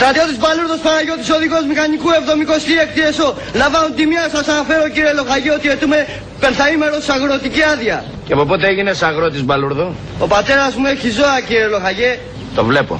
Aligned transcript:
Στρατιώτης 0.00 0.36
Παλούρδος 0.44 0.80
Παναγιώτης, 0.86 1.30
οδηγός 1.30 1.64
μηχανικού 1.70 2.08
76 2.20 3.00
ΕΣΟ. 3.08 3.28
Λαμβάνω 3.54 3.88
τη 3.96 4.06
μία 4.06 4.28
σας 4.34 4.48
αναφέρω 4.48 4.88
κύριε 4.94 5.12
Λοχαγή 5.12 5.50
ότι 5.50 5.68
ετούμε 5.70 5.98
πενθαήμερος 6.40 7.08
αγροτική 7.08 7.62
άδεια. 7.62 8.04
Και 8.26 8.32
από 8.32 8.44
πότε 8.44 8.66
έγινες 8.66 9.02
αγρότης 9.02 9.42
Μπαλούρδο; 9.44 9.94
Ο 10.18 10.26
πατέρας 10.26 10.74
μου 10.74 10.86
έχει 10.86 11.10
ζώα 11.10 11.40
κύριε 11.46 11.66
Λοχαγέ. 11.66 12.18
Το 12.54 12.64
βλέπω. 12.64 12.94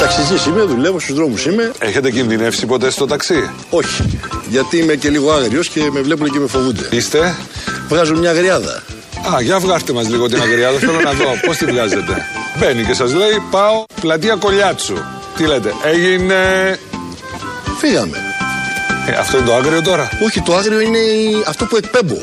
Ταξιτζή 0.00 0.48
είμαι, 0.48 0.62
δουλεύω 0.62 0.98
στους 1.00 1.14
δρόμους 1.14 1.46
είμαι. 1.46 1.72
Έχετε 1.78 2.10
κινδυνεύσει 2.10 2.66
ποτέ 2.66 2.90
στο 2.90 3.06
ταξί; 3.06 3.50
Όχι. 3.70 4.18
Γιατί 4.48 4.76
είμαι 4.78 4.94
και 4.94 5.08
λίγο 5.08 5.32
άγριος 5.32 5.68
και 5.68 5.90
με 5.92 6.00
βλέπουν 6.00 6.30
και 6.30 6.38
με 6.38 6.46
φοβούνται. 6.46 6.88
Είστε; 6.90 7.34
Βγάζω 7.88 8.16
μια 8.16 8.30
αγριάδα. 8.30 8.82
Α, 9.30 9.40
για 9.40 9.58
βγάστε 9.58 9.92
μας 9.92 10.08
λίγο 10.08 10.28
την 10.28 10.40
αγριάδα. 10.42 10.78
Θέλω 10.78 11.00
να 11.00 11.12
δω 11.12 11.24
πώς 11.46 11.56
τη 11.56 11.64
βγάζετε. 11.64 12.26
Μπαίνει 12.58 12.84
και 12.84 12.94
σας 12.94 13.14
λέει 13.14 13.42
πάω 13.50 13.84
πλατεία 14.00 14.34
Κολιάτσου. 14.34 14.94
Τι 15.36 15.46
λέτε, 15.46 15.72
έγινε. 15.84 16.34
Φύγαμε. 17.78 18.16
Ε, 19.06 19.12
αυτό 19.12 19.36
είναι 19.36 19.46
το 19.46 19.54
άγριο 19.54 19.82
τώρα; 19.82 20.08
Όχι, 20.24 20.40
το 20.40 20.56
άγριο 20.56 20.80
είναι 20.80 20.98
αυτό 21.46 21.64
που 21.64 21.76
εκπέμπω. 21.76 22.18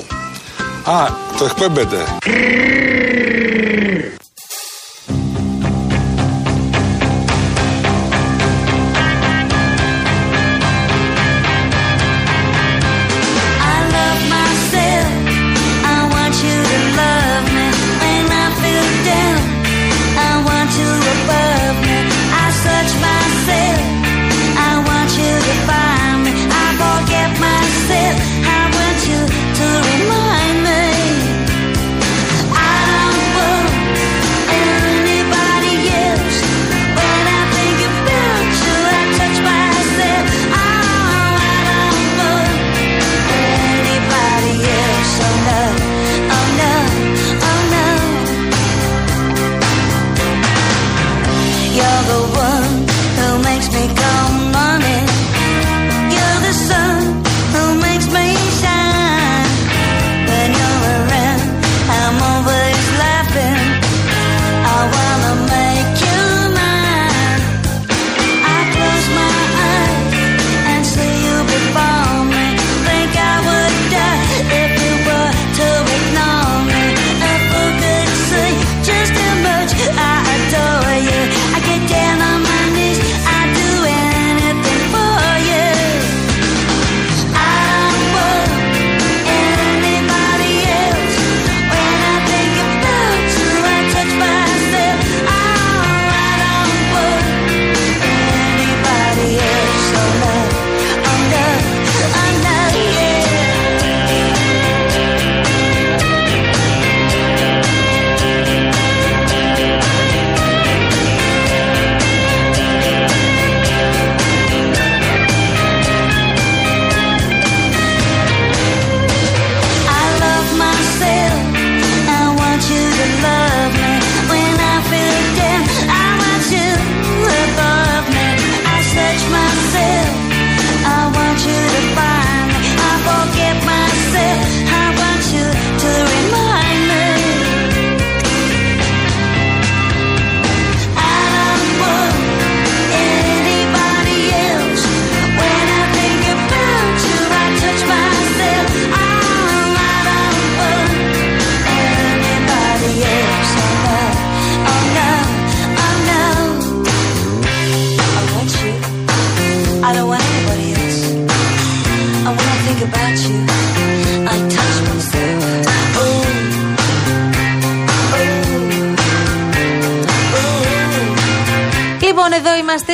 Α, 0.83 1.07
το 1.37 1.45
εκπέμπετε. 1.45 1.97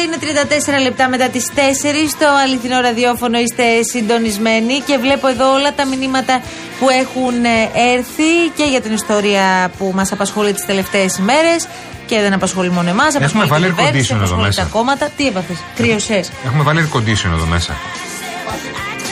Είναι 0.06 0.18
34 0.80 0.82
λεπτά 0.82 1.10
μετά 1.10 1.30
τις 1.30 1.52
4. 1.56 1.60
Στο 2.10 2.26
αληθινό 2.44 2.80
ραδιόφωνο 2.80 3.38
είστε 3.40 3.64
συντονισμένοι 3.92 4.80
και 4.80 4.98
βλέπω 4.98 5.28
εδώ 5.28 5.54
όλα 5.54 5.74
τα 5.74 5.86
μηνύματα 5.86 6.42
που 6.80 6.90
έχουν 6.90 7.46
ε, 7.46 7.72
έρθει 7.96 8.32
και 8.56 8.64
για 8.64 8.82
την 8.82 8.94
ιστορία 8.94 9.72
που 9.78 9.92
μας 9.96 10.12
απασχολεί 10.12 10.54
τις 10.54 10.66
τελευταίες 10.66 11.18
ημέρες. 11.18 11.68
Και 12.06 12.20
δεν 12.20 12.34
απασχολεί 12.34 12.72
μόνο 12.72 12.90
εμάς. 12.90 13.16
Έχουμε 13.16 13.46
βάλει 13.46 13.76
air 13.78 13.82
condition 13.82 14.22
εδώ 14.22 14.36
μέσα. 14.36 14.64
Τα 14.64 14.70
κόμματα. 14.72 15.10
Τι 15.18 15.28
έπαθες, 15.28 15.58
κρύωσες. 15.76 16.32
Έχουμε 16.46 16.64
βάλει 16.64 16.90
air 16.92 16.98
condition 16.98 17.32
εδώ 17.34 17.46
μέσα. 17.46 17.76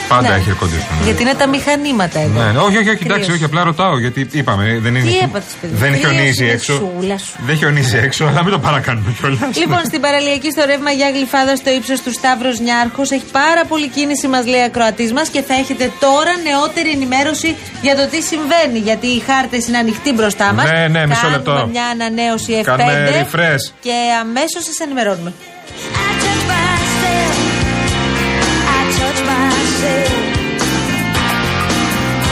Πάντα 0.08 0.28
Ναι. 0.28 0.34
έχει 0.34 0.50
air 0.52 0.62
condition. 0.64 1.04
Γιατί 1.04 1.22
είναι 1.22 1.34
τα 1.34 1.46
μηχανήματα 1.48 2.18
εδώ. 2.20 2.42
Ναι, 2.42 2.50
ναι, 2.52 2.58
όχι, 2.58 2.76
όχι, 2.78 2.88
όχι, 2.88 3.02
εντάξει, 3.04 3.22
Κρύος. 3.24 3.28
όχι, 3.36 3.44
απλά 3.44 3.62
ρωτάω 3.64 3.98
γιατί 3.98 4.28
είπαμε. 4.32 4.78
Δεν, 4.82 4.94
είναι, 4.94 5.10
Τι 5.10 5.16
έπαθες, 5.18 5.52
παιδί, 5.60 5.74
δεν 5.76 5.90
κρύος 5.92 6.04
χιονίζει 6.04 6.44
είναι 6.44 6.52
έξω. 6.52 6.72
σούλα 6.74 7.18
σου. 7.18 7.32
Δεν 7.46 7.56
χιονίζει 7.56 7.96
έξω, 7.96 8.24
αλλά 8.24 8.42
μην 8.42 8.52
το 8.52 8.58
παρακάνουμε 8.58 9.14
κιόλας. 9.20 9.56
Λοιπόν, 9.56 9.80
στην 9.84 10.00
παραλιακή 10.00 10.50
στο 10.50 10.62
ρεύμα 10.66 10.90
για 10.90 11.10
γλυφάδα 11.14 11.56
στο 11.56 11.70
ύψος 11.70 12.00
του 12.00 12.12
Σταύρος 12.12 12.60
Νιάρχος 12.60 13.10
έχει 13.10 13.24
πάρα 13.32 13.64
πολύ 13.68 13.88
κίνηση, 13.88 14.26
μας 14.28 14.46
λέει 14.46 14.62
ακροατής 14.62 15.12
μας 15.12 15.28
και 15.28 15.42
θα 15.42 15.54
έχετε 15.54 15.90
τώρα 16.00 16.32
νεότερη 16.48 16.90
ενημέρωση 16.90 17.56
για 17.82 17.94
το 17.96 18.06
τι 18.12 18.22
συμβαίνει. 18.22 18.78
Γιατί 18.78 19.06
οι 19.06 19.22
χάρτες 19.28 19.66
είναι 19.68 19.78
ανοιχτοί 19.78 20.12
μπροστά 20.12 20.52
μας. 20.52 20.70
Ναι, 20.70 20.88
ναι, 20.88 21.06
μισό 21.06 21.28
λεπτό. 21.28 21.50
Κάνουμε 21.52 21.70
μια 21.70 21.86
ανανέωση 21.94 22.52
F5 22.60 22.64
Κάνουμε 22.64 23.26
refresh. 23.30 23.64
και 23.80 23.94
αμέσως 24.20 24.62
σας 24.68 24.78
ενημερώνουμε. 24.84 25.32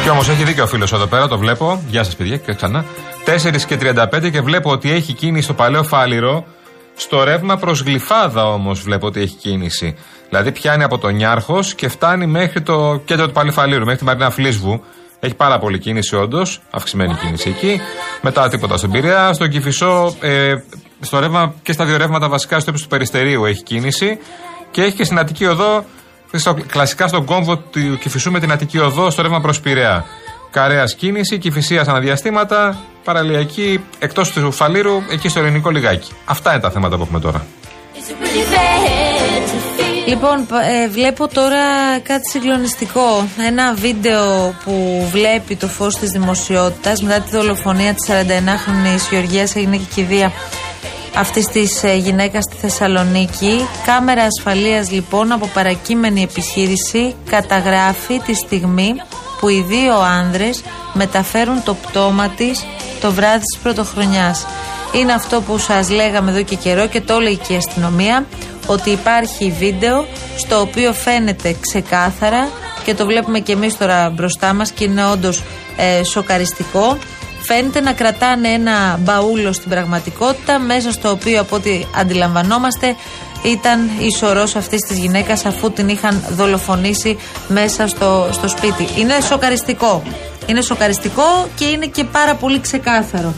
Κι 0.02 0.10
όμως 0.10 0.28
έχει 0.28 0.44
δίκιο 0.44 0.64
ο 0.64 0.66
φίλος 0.66 0.92
εδώ 0.92 1.06
πέρα, 1.06 1.28
το 1.28 1.38
βλέπω. 1.38 1.82
Γεια 1.88 2.04
σας, 2.04 2.16
παιδιά, 2.16 2.36
και 2.36 2.54
ξανά. 2.54 2.84
4 3.24 3.64
και 3.66 3.76
35 3.76 4.30
και 4.30 4.40
βλέπω 4.40 4.70
ότι 4.70 4.90
έχει 4.90 5.12
κίνηση 5.12 5.44
στο 5.44 5.54
παλαιό 5.54 5.82
φάληρο. 5.82 6.44
Στο 6.96 7.24
ρεύμα 7.24 7.56
προς 7.56 7.80
γλυφάδα 7.80 8.44
όμως 8.46 8.82
βλέπω 8.82 9.06
ότι 9.06 9.20
έχει 9.20 9.34
κίνηση. 9.34 9.96
Δηλαδή 10.28 10.52
πιάνει 10.52 10.82
από 10.82 10.98
τον 10.98 11.14
Νιάρχος 11.14 11.74
και 11.74 11.88
φτάνει 11.88 12.26
μέχρι 12.26 12.62
το 12.62 13.00
κέντρο 13.04 13.26
του 13.26 13.32
παλαιού 13.32 13.52
φαλήρου, 13.52 13.84
μέχρι 13.84 13.98
τη 13.98 14.04
Μαρίνα 14.04 14.30
Φλίσβου. 14.30 14.82
Έχει 15.20 15.34
πάρα 15.34 15.58
πολύ 15.58 15.78
κίνηση 15.78 16.16
όντως, 16.16 16.60
αυξημένη 16.70 17.14
κίνηση 17.14 17.48
εκεί. 17.48 17.80
Μετά 18.22 18.48
τίποτα 18.48 18.76
στον 18.76 18.90
Πειραιά, 18.90 19.32
στον 19.32 19.48
Κυφισό, 19.48 20.14
ε, 20.20 20.54
στο 21.00 21.18
ρεύμα 21.18 21.54
και 21.62 21.72
στα 21.72 21.84
δύο 21.84 21.96
ρεύματα 21.96 22.28
βασικά 22.28 22.60
στο 22.60 22.70
ύψος 22.70 22.82
του 22.84 22.90
Περιστερίου 22.90 23.44
έχει 23.44 23.62
κίνηση. 23.62 24.18
Και 24.70 24.82
έχει 24.82 24.96
και 24.96 25.04
στην 25.04 25.18
Αττική 25.18 25.46
Οδό, 25.46 25.84
στο, 26.38 26.54
κλασικά 26.66 27.08
στον 27.08 27.24
κόμβο 27.24 27.56
του 27.56 27.98
Κυφισού 28.00 28.30
με 28.30 28.40
την 28.40 28.52
Αττική 28.52 28.78
Οδό, 28.78 29.10
στο 29.10 29.22
ρεύμα 29.22 29.40
προς 29.40 29.60
Πειραιά. 29.60 30.04
Καρέα 30.50 30.84
κίνηση, 30.84 31.38
Κυφυσίας 31.38 31.88
αναδιαστήματα 31.88 32.76
παραλιακή 33.04 33.80
εκτός 33.98 34.30
του 34.32 34.52
Φαλήρου, 34.52 35.02
εκεί 35.10 35.28
στο 35.28 35.38
ελληνικό 35.40 35.70
λιγάκι. 35.70 36.12
Αυτά 36.24 36.52
είναι 36.52 36.60
τα 36.60 36.70
θέματα 36.70 36.96
που 36.96 37.02
έχουμε 37.02 37.20
τώρα. 37.20 37.46
Λοιπόν, 40.06 40.46
π- 40.46 40.52
ε, 40.52 40.88
βλέπω 40.88 41.28
τώρα 41.28 41.58
κάτι 42.02 42.28
συγκλονιστικό. 42.30 43.28
Ένα 43.46 43.74
βίντεο 43.74 44.54
που 44.64 45.06
βλέπει 45.12 45.56
το 45.56 45.66
φως 45.66 45.96
της 45.98 46.10
δημοσιότητας 46.10 47.02
μετά 47.02 47.20
τη 47.20 47.30
δολοφονία 47.36 47.94
της 47.94 48.08
49χρονης 48.08 49.10
Γεωργίας 49.10 49.56
έγινε 49.56 49.76
και 49.76 49.84
κηδεία 49.94 50.32
αυτής 51.14 51.46
της 51.46 51.82
ε, 51.82 51.94
γυναίκας 51.94 52.44
στη 52.44 52.56
Θεσσαλονίκη. 52.56 53.66
Κάμερα 53.86 54.22
ασφαλείας 54.22 54.90
λοιπόν 54.90 55.32
από 55.32 55.46
παρακείμενη 55.46 56.22
επιχείρηση 56.22 57.14
καταγράφει 57.30 58.18
τη 58.18 58.34
στιγμή 58.34 58.94
που 59.40 59.48
οι 59.48 59.64
δύο 59.68 59.94
άνδρες 60.00 60.62
μεταφέρουν 60.92 61.62
το 61.64 61.74
πτώμα 61.74 62.28
της 62.28 62.66
το 63.00 63.12
βράδυ 63.12 63.38
της 63.38 63.58
πρωτοχρονιάς. 63.62 64.46
Είναι 64.92 65.12
αυτό 65.12 65.40
που 65.40 65.58
σας 65.58 65.90
λέγαμε 65.90 66.30
εδώ 66.30 66.42
και 66.42 66.56
καιρό 66.56 66.86
και 66.86 67.00
το 67.00 67.14
έλεγε 67.14 67.36
και 67.46 67.52
η 67.52 67.56
αστυνομία 67.56 68.26
ότι 68.66 68.90
υπάρχει 68.90 69.54
βίντεο 69.58 70.06
στο 70.36 70.60
οποίο 70.60 70.92
φαίνεται 70.92 71.56
ξεκάθαρα 71.60 72.48
και 72.84 72.94
το 72.94 73.06
βλέπουμε 73.06 73.38
και 73.38 73.52
εμείς 73.52 73.78
τώρα 73.78 74.10
μπροστά 74.10 74.52
μας 74.52 74.70
και 74.70 74.84
είναι 74.84 75.04
όντως 75.04 75.42
ε, 75.76 76.04
σοκαριστικό 76.04 76.98
φαίνεται 77.46 77.80
να 77.80 77.92
κρατάνε 77.92 78.48
ένα 78.48 78.98
μπαούλο 79.00 79.52
στην 79.52 79.70
πραγματικότητα 79.70 80.58
μέσα 80.58 80.92
στο 80.92 81.10
οποίο 81.10 81.40
από 81.40 81.56
ό,τι 81.56 81.84
αντιλαμβανόμαστε 81.96 82.96
ήταν 83.42 83.90
η 83.98 84.10
σωρός 84.18 84.56
αυτής 84.56 84.80
της 84.80 84.98
γυναίκας 84.98 85.44
αφού 85.44 85.70
την 85.72 85.88
είχαν 85.88 86.24
δολοφονήσει 86.30 87.18
μέσα 87.48 87.86
στο, 87.86 88.28
στο 88.32 88.48
σπίτι. 88.48 88.88
Είναι 89.00 89.20
σοκαριστικό. 89.20 90.02
Είναι 90.46 90.60
σοκαριστικό 90.60 91.48
και 91.54 91.64
είναι 91.64 91.86
και 91.86 92.04
πάρα 92.04 92.34
πολύ 92.34 92.60
ξεκάθαρο. 92.60 93.34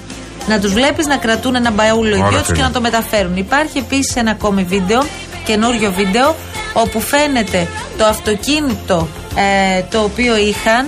Να 0.48 0.60
τους 0.60 0.72
βλέπεις 0.72 1.06
να 1.06 1.16
κρατούν 1.16 1.54
ένα 1.54 1.70
μπαούλο 1.70 2.16
οι 2.16 2.18
Ωραία, 2.18 2.28
δυο 2.28 2.38
τους 2.38 2.46
και 2.46 2.54
φίλε. 2.54 2.66
να 2.66 2.72
το 2.72 2.80
μεταφέρουν. 2.80 3.36
Υπάρχει 3.36 3.78
επίσης 3.78 4.16
ένα 4.16 4.30
ακόμη 4.30 4.62
βίντεο, 4.62 5.02
καινούριο 5.44 5.92
βίντεο, 5.92 6.34
όπου 6.72 7.00
φαίνεται 7.00 7.68
το 7.98 8.04
αυτοκίνητο 8.04 9.08
ε, 9.36 9.82
το 9.90 10.00
οποίο 10.00 10.36
είχαν 10.36 10.86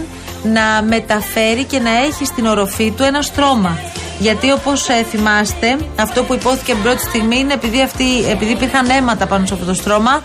να 0.52 0.82
μεταφέρει 0.82 1.64
και 1.64 1.78
να 1.78 1.90
έχει 1.90 2.24
στην 2.24 2.46
οροφή 2.46 2.90
του 2.96 3.02
ένα 3.02 3.22
στρώμα. 3.22 3.78
Γιατί 4.18 4.50
όπως 4.52 4.86
θυμάστε, 5.10 5.76
αυτό 6.00 6.22
που 6.22 6.34
υπόθηκε 6.34 6.72
την 6.72 6.82
πρώτη 6.82 7.00
στιγμή 7.00 7.38
είναι 7.38 7.52
επειδή, 7.52 7.82
αυτοί, 7.82 8.04
επειδή 8.30 8.52
υπήρχαν 8.52 8.90
αίματα 8.90 9.26
πάνω 9.26 9.46
σε 9.46 9.54
αυτό 9.54 9.66
το 9.66 9.74
στρώμα, 9.74 10.20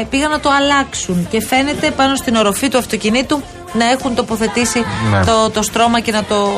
ε, 0.00 0.04
πήγαν 0.10 0.30
να 0.30 0.40
το 0.40 0.50
αλλάξουν. 0.60 1.26
Και 1.30 1.40
φαίνεται 1.42 1.90
πάνω 1.90 2.14
στην 2.16 2.36
οροφή 2.36 2.68
του 2.68 2.78
αυτοκινήτου 2.78 3.42
να 3.72 3.90
έχουν 3.90 4.14
τοποθετήσει 4.14 4.84
Ναι. 5.10 5.24
το, 5.24 5.50
το 5.50 5.62
στρώμα 5.62 6.00
και 6.00 6.12
να, 6.12 6.24
το, 6.24 6.48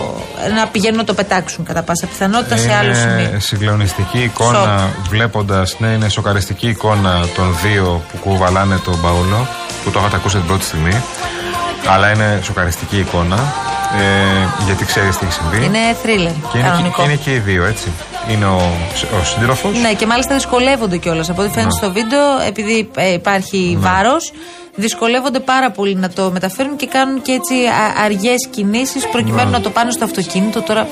να 0.56 0.66
πηγαίνουν 0.66 0.96
να 0.96 1.04
το 1.04 1.14
πετάξουν 1.14 1.64
κατά 1.64 1.82
πάσα 1.82 2.06
πιθανότητα 2.06 2.56
σε 2.56 2.72
άλλο 2.74 2.94
σημείο. 2.94 3.18
Είναι 3.18 3.38
συγκλονιστική 3.40 4.18
εικόνα 4.18 4.78
Σοκ. 4.96 5.08
βλέποντας, 5.10 5.76
ναι, 5.78 5.88
είναι 5.88 6.08
σοκαριστική 6.08 6.68
εικόνα 6.68 7.20
των 7.34 7.56
δύο 7.62 8.02
που 8.12 8.18
κουβαλάνε 8.18 8.76
τον 8.84 9.00
Παούλο, 9.00 9.48
που 9.84 9.90
το 9.90 9.98
είχατε 9.98 10.16
ακούσει 10.16 10.36
την 10.36 10.46
πρώτη 10.46 10.64
στιγμή. 10.64 11.02
Αλλά 11.86 12.12
είναι 12.12 12.40
σοκαριστική 12.42 12.98
εικόνα. 12.98 13.36
Ε, 13.98 14.64
γιατί 14.64 14.84
ξέρεις 14.84 15.16
τι 15.18 15.24
έχει 15.26 15.34
συμβεί. 15.34 15.64
Είναι 15.64 15.78
θρίλερ. 16.02 16.32
και, 16.52 16.58
είναι 16.58 16.68
κανονικό. 16.68 17.02
και, 17.02 17.08
είναι 17.08 17.14
και 17.24 17.30
οι 17.34 17.38
δύο, 17.38 17.64
έτσι. 17.64 17.92
Είναι 18.30 18.44
ο, 18.44 18.72
ο 19.20 19.24
σύντροφος. 19.24 19.78
Ναι, 19.80 19.92
και 19.92 20.06
μάλιστα 20.06 20.34
δυσκολεύονται 20.34 20.96
κιόλας. 20.96 21.30
Από 21.30 21.42
ό,τι 21.42 21.50
φαίνεται 21.50 21.72
Ναι. 21.72 21.86
στο 21.86 21.92
βίντεο, 21.92 22.40
επειδή 22.46 22.90
ε, 22.96 23.12
υπάρχει 23.12 23.76
βάρος, 23.80 24.32
δυσκολεύονται 24.78 25.40
πάρα 25.40 25.70
πολύ 25.70 25.94
να 25.94 26.08
το 26.08 26.30
μεταφέρουν 26.30 26.76
και 26.76 26.86
κάνουν 26.86 27.22
και 27.22 27.32
έτσι 27.32 27.54
αργές 28.04 28.48
κινήσεις 28.50 29.08
προκειμένου 29.08 29.50
να 29.50 29.60
το 29.60 29.70
πάνε 29.70 29.90
στο 29.90 30.04
αυτοκίνητο. 30.04 30.62
Τώρα 30.62 30.80
ε, 30.80 30.86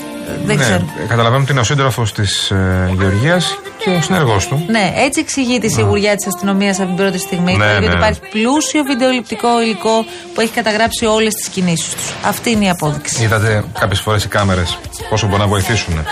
δεν 0.45 0.55
ναι, 0.57 0.63
ξέρω. 0.63 0.85
Καταλαβαίνω 1.07 1.41
ότι 1.41 1.51
είναι 1.51 1.61
ο 1.61 1.63
σύντροφος 1.63 2.13
της 2.13 2.51
ε, 2.51 2.93
Γεωργίας 2.97 3.59
και 3.77 3.89
ο 3.89 4.01
συνεργό 4.01 4.37
του. 4.49 4.65
Ναι, 4.67 4.93
έτσι 4.95 5.19
εξηγεί 5.19 5.59
τη 5.59 5.69
σιγουριά 5.69 6.15
της 6.15 6.27
αστυνομίας 6.27 6.79
από 6.79 6.87
την 6.87 6.95
πρώτη 6.95 7.17
στιγμή. 7.17 7.55
Ναι, 7.55 7.65
γιατί 7.65 7.87
ναι. 7.87 7.93
υπάρχει 7.93 8.19
πλούσιο 8.31 8.83
βιντεοληπτικό 8.83 9.61
υλικό 9.61 10.05
που 10.33 10.41
έχει 10.41 10.51
καταγράψει 10.51 11.05
όλες 11.05 11.33
τις 11.33 11.47
κινήσεις 11.47 11.93
τους. 11.93 12.13
Αυτή 12.25 12.51
είναι 12.51 12.65
η 12.65 12.69
απόδειξη. 12.69 13.23
Είδατε 13.23 13.63
κάποιες 13.79 13.99
φορές 13.99 14.23
οι 14.23 14.27
κάμερες 14.27 14.77
πόσο 15.09 15.25
μπορούν 15.25 15.41
να 15.41 15.47
βοηθήσουν. 15.47 16.05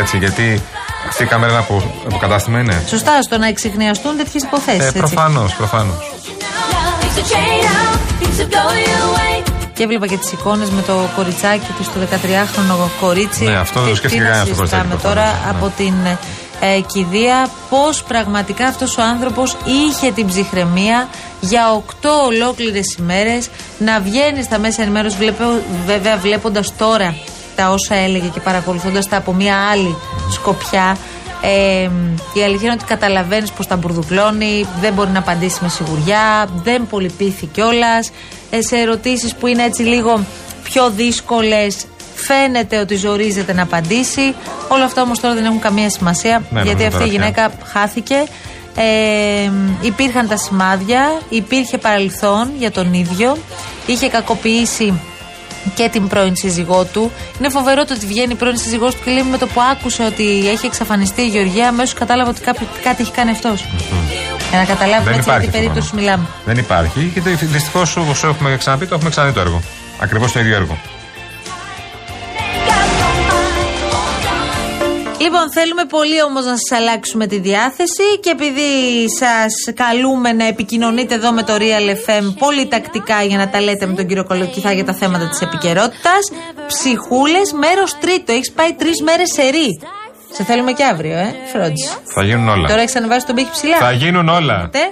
Έτσι, 0.00 0.18
γιατί 0.18 0.62
αυτή 1.08 1.22
η 1.22 1.26
κάμερα 1.26 1.52
είναι 1.52 1.60
από, 1.60 1.82
από 2.06 2.18
κατάστημα 2.18 2.60
είναι. 2.60 2.82
Σωστά, 2.86 3.22
στο 3.22 3.38
να 3.38 3.46
εξηχνιαστούν 3.46 4.16
τέτοιες 4.16 4.42
υποθέσεις. 4.42 4.86
Ε, 4.86 4.92
προφανώς, 4.92 5.54
προφανώς. 5.54 6.09
Και 9.74 9.82
έβλεπα 9.82 10.06
και 10.06 10.16
τις 10.16 10.32
εικόνες 10.32 10.70
με 10.70 10.82
το 10.82 11.08
κοριτσάκι 11.16 11.66
του, 11.78 11.84
το 11.84 12.00
13χρονο 12.10 12.88
κορίτσι. 13.00 13.44
Ναι, 13.44 13.56
αυτό 13.56 13.80
δεν 13.80 13.88
το 13.88 13.90
Τι- 13.92 13.96
σκέφτηκε 13.98 14.22
τι 14.22 14.28
να 14.28 14.34
κανένας 14.34 14.48
το 14.48 14.54
συζητάμε 14.54 14.82
κοριτσάκι, 14.84 15.14
τώρα 15.14 15.30
προφανώς, 15.30 15.44
ναι. 15.44 15.58
από 15.58 15.72
την 15.76 15.94
ε, 16.60 16.80
κηδεία. 16.80 17.48
Πώς 17.70 18.02
πραγματικά 18.02 18.66
αυτός 18.66 18.96
ο 18.98 19.02
άνθρωπος 19.02 19.56
είχε 19.66 20.12
την 20.12 20.26
ψυχραιμία 20.26 21.08
για 21.40 21.82
8 22.02 22.08
ολόκληρες 22.26 22.96
ημέρες 22.98 23.48
να 23.78 24.00
βγαίνει 24.00 24.42
στα 24.42 24.58
μέσα 24.58 24.82
ενημέρωσης. 24.82 25.18
Βλέπω, 25.18 25.44
βέβαια, 25.86 26.16
βλέποντας 26.16 26.76
τώρα 26.76 27.14
τα 27.56 27.70
όσα 27.70 27.94
έλεγε 27.94 28.26
και 28.26 28.40
παρακολουθώντας 28.40 29.08
τα 29.08 29.16
από 29.16 29.32
μια 29.32 29.56
άλλη 29.72 29.96
σκοπιά. 30.30 30.96
Ε, 31.42 31.90
η 32.34 32.42
αλήθεια 32.42 32.62
είναι 32.62 32.72
ότι 32.72 32.84
καταλαβαίνεις 32.84 33.50
πως 33.50 33.66
τα 33.66 33.76
μπουρδουκλώνει, 33.76 34.66
δεν 34.80 34.92
μπορεί 34.92 35.10
να 35.10 35.18
απαντήσει 35.18 35.58
με 35.62 35.68
σιγουριά, 35.68 36.48
δεν 36.62 36.86
πολυπήθη 36.86 37.46
κιόλας. 37.46 38.10
Ε, 38.50 38.58
σε 38.62 38.76
ερωτήσεις 38.76 39.34
που 39.34 39.46
είναι 39.46 39.64
έτσι 39.64 39.82
λίγο 39.82 40.24
πιο 40.62 40.90
δύσκολες, 40.90 41.86
φαίνεται 42.14 42.78
ότι 42.78 42.96
ζορίζεται 42.96 43.52
να 43.52 43.62
απαντήσει. 43.62 44.34
Όλα 44.68 44.84
αυτά 44.84 45.02
όμως 45.02 45.20
τώρα 45.20 45.34
δεν 45.34 45.44
έχουν 45.44 45.60
καμία 45.60 45.90
σημασία, 45.90 46.42
Ναι, 46.50 46.62
γιατί 46.62 46.82
νομίζω 46.82 46.96
αυτή 46.96 47.08
η 47.08 47.16
τώρα 47.16 47.18
γυναίκα 47.18 47.52
χάθηκε. 47.64 48.24
Ε, 48.76 49.50
υπήρχαν 49.80 50.28
τα 50.28 50.36
σημάδια, 50.36 51.20
υπήρχε 51.28 51.78
παρελθόν 51.78 52.50
για 52.58 52.70
τον 52.70 52.92
ίδιο, 52.92 53.36
είχε 53.86 54.08
κακοποιήσει 54.08 55.00
και 55.74 55.88
την 55.92 56.08
πρώην 56.08 56.36
σύζυγό 56.36 56.84
του. 56.84 57.10
Είναι 57.38 57.48
φοβερό 57.48 57.84
το 57.84 57.94
ότι 57.94 58.06
βγαίνει 58.06 58.32
η 58.32 58.34
πρώην 58.34 58.56
σύζυγός 58.56 58.94
του 58.94 59.00
και 59.04 59.10
λέει 59.10 59.22
με 59.30 59.38
το 59.38 59.46
που 59.46 59.60
άκουσε 59.72 60.02
ότι 60.04 60.48
έχει 60.48 60.66
εξαφανιστεί 60.66 61.22
η 61.22 61.26
Γεωργία, 61.26 61.68
αμέσως 61.68 61.94
κατάλαβα 61.94 62.30
ότι 62.30 62.40
κάποιο, 62.40 62.66
κάτι 62.82 63.02
έχει 63.02 63.12
κάνει 63.12 63.30
αυτός. 63.30 63.64
Για 64.50 64.58
να 64.58 64.64
καταλάβουμε 64.64 65.10
Δεν 65.10 65.18
έτσι 65.18 65.30
για 65.30 65.38
τι 65.38 65.44
υπάρχει. 65.44 65.50
περίπτωση 65.50 65.86
αυτό. 65.86 65.96
μιλάμε. 65.96 66.24
Δεν 66.44 66.56
υπάρχει. 66.58 67.10
Και 67.14 67.20
δυστυχώς, 67.46 67.96
όπως 67.96 68.24
έχουμε 68.24 68.56
ξαναπεί, 68.56 68.86
το 68.86 68.94
έχουμε 68.94 69.10
ξαναδεί 69.10 69.34
το 69.34 69.40
έργο. 69.40 69.60
Ακριβώς 70.00 70.32
το 70.32 70.40
ίδιο 70.40 70.54
έργο. 70.54 70.78
Λοιπόν, 75.20 75.52
θέλουμε 75.52 75.84
πολύ 75.84 76.22
όμως 76.22 76.44
να 76.44 76.56
σας 76.56 76.78
αλλάξουμε 76.78 77.26
τη 77.26 77.38
διάθεση 77.38 78.18
και 78.22 78.30
επειδή 78.30 78.70
σας 79.18 79.52
καλούμε 79.74 80.32
να 80.32 80.46
επικοινωνείτε 80.46 81.14
εδώ 81.14 81.32
με 81.32 81.42
το 81.42 81.54
Real 81.58 81.88
FM 82.06 82.34
πολύ 82.38 82.66
τακτικά 82.68 83.22
για 83.22 83.36
να 83.36 83.48
τα 83.48 83.60
λέτε 83.60 83.86
με 83.86 83.94
τον 83.94 84.06
κύριο 84.06 84.24
Κολοκυθά 84.24 84.72
για 84.72 84.84
τα 84.84 84.94
θέματα 84.94 85.28
της 85.28 85.40
επικαιρότητας. 85.40 86.22
Ψυχούλες, 86.66 87.52
μέρος 87.52 87.98
τρίτο. 88.00 88.32
Έχεις 88.32 88.52
πάει 88.52 88.72
τρεις 88.72 89.02
μέρες 89.02 89.32
σε 89.32 89.42
ρί. 89.42 89.80
Σε 90.30 90.44
θέλουμε 90.44 90.72
και 90.72 90.84
αύριο, 90.84 91.16
ε. 91.16 91.34
Φρόντισε. 91.52 91.92
Θα 92.14 92.22
γίνουν 92.24 92.48
όλα. 92.48 92.68
Τώρα 92.68 92.80
έχεις 92.80 92.96
ανεβάσει 92.96 93.26
τον 93.26 93.34
πύχη 93.34 93.50
ψηλά. 93.50 93.76
Θα 93.76 93.92
γίνουν 93.92 94.28
όλα. 94.28 94.68
Τε. 94.72 94.84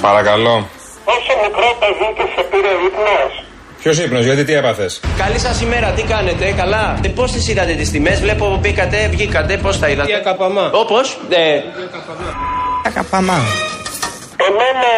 Παρακαλώ. 0.00 0.68
Όσο 1.04 1.32
μικρό 1.42 1.76
παιδί 1.80 2.08
και 2.16 2.24
σε 2.34 2.42
πήρε 2.50 2.72
ύπνος. 2.86 3.45
Ποιος 3.86 3.98
ύπνος, 3.98 4.24
γιατί 4.24 4.44
τι 4.44 4.54
έπαθες; 4.54 5.00
Καλή 5.22 5.38
σας 5.38 5.56
ημέρα, 5.60 5.88
τι 5.96 6.02
κάνετε, 6.02 6.44
καλά; 6.62 6.84
Ε, 7.04 7.08
Πώς 7.08 7.32
τις 7.32 7.48
είδατε 7.48 7.72
τις 7.80 7.90
τιμές, 7.90 8.20
βλέπω 8.20 8.44
που 8.50 8.58
μπήκατε, 8.62 8.98
βγήκατε, 9.14 9.56
πώς 9.64 9.74
τα 9.80 9.88
είδατε; 9.88 10.08
Διακαπαμά. 10.12 10.70
Όπω. 10.82 10.98
Ε, 11.28 11.44
Εμένα 14.48 14.90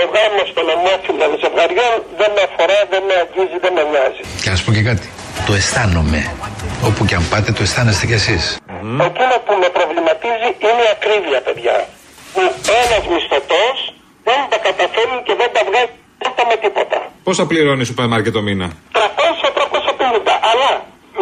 ο 0.00 0.02
γάμος 0.14 0.48
των 0.56 0.66
ομόφυλων 0.76 1.30
ζευγαριών 1.42 1.94
δεν 2.20 2.30
με 2.36 2.42
αφορά, 2.48 2.78
δεν 2.92 3.02
με 3.08 3.14
αγγίζει, 3.22 3.56
δεν 3.64 3.72
με 3.76 3.82
νοιάζει. 3.90 4.22
Και 4.42 4.50
να 4.50 4.56
σου 4.56 4.64
πω 4.66 4.72
και 4.76 4.84
κάτι. 4.90 5.06
Το 5.46 5.52
αισθάνομαι. 5.58 6.20
Όπου 6.88 7.02
και 7.08 7.14
αν 7.18 7.24
πάτε, 7.30 7.50
το 7.58 7.62
αισθάνεστε 7.66 8.04
κι 8.10 8.16
εσείς. 8.22 8.44
Εκείνο 9.08 9.34
που 9.46 9.52
με 9.62 9.68
προβληματίζει 9.76 10.48
είναι 10.66 10.82
η 10.86 10.90
ακρίβεια, 10.96 11.40
παιδιά. 11.46 11.76
Που 12.34 12.42
ένας 12.82 13.02
μισθωτός 13.12 13.76
δεν 14.26 14.40
τα 14.50 14.58
καταφέρει 14.66 15.16
και 15.26 15.34
δεν 15.40 15.50
τα 15.56 15.62
βγάζει 15.68 15.92
τίποτα 15.92 16.01
με 16.48 16.56
τίποτα. 16.64 16.98
Πόσα 17.26 17.44
πληρώνει 17.50 17.84
σούπερ 17.88 18.06
μάρκετ 18.12 18.32
το 18.38 18.42
μήνα; 18.48 18.68
300-350. 18.96 20.34
Αλλά 20.50 20.70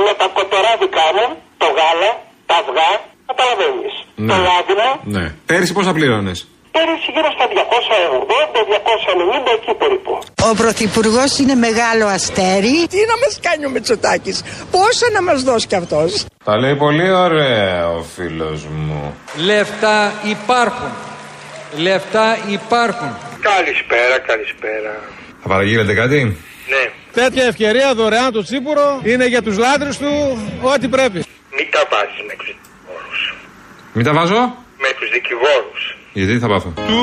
με 0.07 0.13
τα 0.21 0.27
κοτορά 0.37 0.73
δικά 0.83 1.07
μου, 1.17 1.27
το 1.63 1.67
γάλα, 1.77 2.11
τα 2.49 2.55
αυγά, 2.63 2.91
καταλαβαίνεις. 3.29 3.95
Το 4.31 4.37
λάδι 4.47 4.75
μου, 4.81 4.91
Ναι. 5.15 5.25
Πέρυσι 5.49 5.73
πόσα 5.79 5.93
πλήρωνε. 5.99 6.33
πέρυσι 6.77 7.09
γύρω 7.15 7.31
στα 7.37 7.47
280-290 7.53 9.51
εκεί 9.59 9.73
περίπου. 9.83 10.13
Ο 10.51 10.55
Πρωθυπουργός 10.55 11.39
είναι 11.39 11.55
μεγάλο 11.55 12.07
αστέρι. 12.07 12.87
Τι 12.93 12.99
να 13.11 13.17
μας 13.25 13.39
κάνει 13.47 13.67
ο 13.67 13.71
Μητσοτάκης, 13.71 14.43
πόσα 14.71 15.07
να 15.13 15.23
μας 15.23 15.43
δώσει 15.43 15.67
κι 15.67 15.75
αυτός; 15.75 16.25
Τα 16.45 16.57
λέει 16.57 16.75
πολύ 16.75 17.11
ωραία 17.13 17.89
ο 17.89 18.03
φίλος 18.17 18.65
μου. 18.65 19.15
Λεφτά 19.37 20.13
υπάρχουν. 20.25 20.91
Λεφτά 21.77 22.39
υπάρχουν. 22.49 23.17
Καλησπέρα, 23.41 24.19
καλησπέρα. 24.19 25.01
Θα 25.43 25.49
παραγγείλετε 25.49 25.95
κάτι; 25.95 26.25
Ναι. 26.69 26.91
Τέτοια 27.13 27.45
ευκαιρία 27.45 27.95
δωρεάν 27.95 28.33
το 28.33 28.43
τσίπουρο 28.43 29.01
είναι 29.05 29.27
για 29.27 29.43
τους 29.43 29.59
λάτρες 29.59 29.99
του 29.99 30.39
ό,τι 30.63 30.89
πρέπει. 30.89 31.25
Μην 31.57 31.71
τα 31.71 31.83
βάζεις 31.91 32.23
με 32.27 32.35
τους 32.39 32.47
δικηγόρους. 32.47 33.35
Μην 33.93 34.05
τα 34.05 34.13
βάζω; 34.13 34.41
Με 34.79 34.89
τους 34.99 35.11
δικηγόρους. 35.11 35.97
Γιατί 36.13 36.39
θα 36.39 36.49
πάθω. 36.49 36.73
Του 36.77 37.03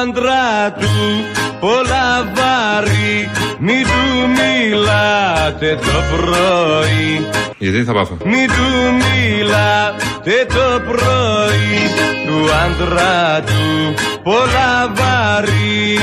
άντρα 0.00 0.72
του 0.80 1.24
πολλά 1.60 2.32
βάρη 2.36 3.30
Μη 3.58 3.82
του 3.82 4.28
μιλάτε 4.38 5.74
το 5.74 5.98
πρωί 6.16 7.26
Γιατί 7.58 7.84
θα 7.84 7.92
πάθω. 7.92 8.16
Μη 8.24 8.46
του 8.46 8.68
μιλάτε 9.02 10.36
το 10.54 10.66
πρωί 10.90 11.78
Του 12.26 12.38
άντρα 12.64 13.42
του 13.46 13.64
πολλά 14.22 14.92
βάρη 14.98 15.98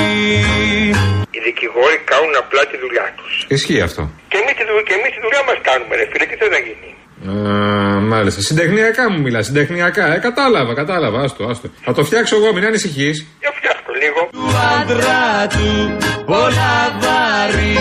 Οι 1.35 1.39
δικηγόροι 1.47 1.97
κάνουν 2.11 2.33
απλά 2.43 2.61
τη 2.71 2.77
δουλειά 2.83 3.05
τους. 3.17 3.33
Ισχύει 3.55 3.81
αυτό. 3.87 4.01
Και 4.31 4.37
εμείς, 4.41 4.53
τη 4.59 4.63
δου- 4.69 4.83
και 4.87 4.93
εμείς 4.99 5.11
τη 5.15 5.19
δουλειά 5.25 5.41
μας 5.49 5.57
κάνουμε 5.69 5.93
ρε 5.99 6.05
φίλε, 6.11 6.25
τι 6.29 6.35
θες 6.41 6.51
να 6.55 6.59
γίνει; 6.65 6.89
Α, 7.29 7.99
μάλιστα. 7.99 8.41
Συντεχνιακά 8.41 9.09
μου 9.11 9.21
μιλάς. 9.21 9.45
Συντεχνιακά. 9.45 10.15
Ε, 10.15 10.17
κατάλαβα, 10.17 10.73
κατάλαβα. 10.73 11.21
Άστο, 11.21 11.45
άστο. 11.45 11.69
Θα 11.83 11.93
το 11.93 12.03
φτιάξω 12.03 12.35
εγώ, 12.35 12.53
μην 12.53 12.65
ανησυχείς. 12.65 13.25
Για 13.39 13.51
φτιάξω 13.57 13.91
λίγο. 14.01 14.19
Του 14.31 14.45
άντρα 14.79 15.47
του 15.47 15.97
πολλά 16.25 16.77
βάρη 17.01 17.77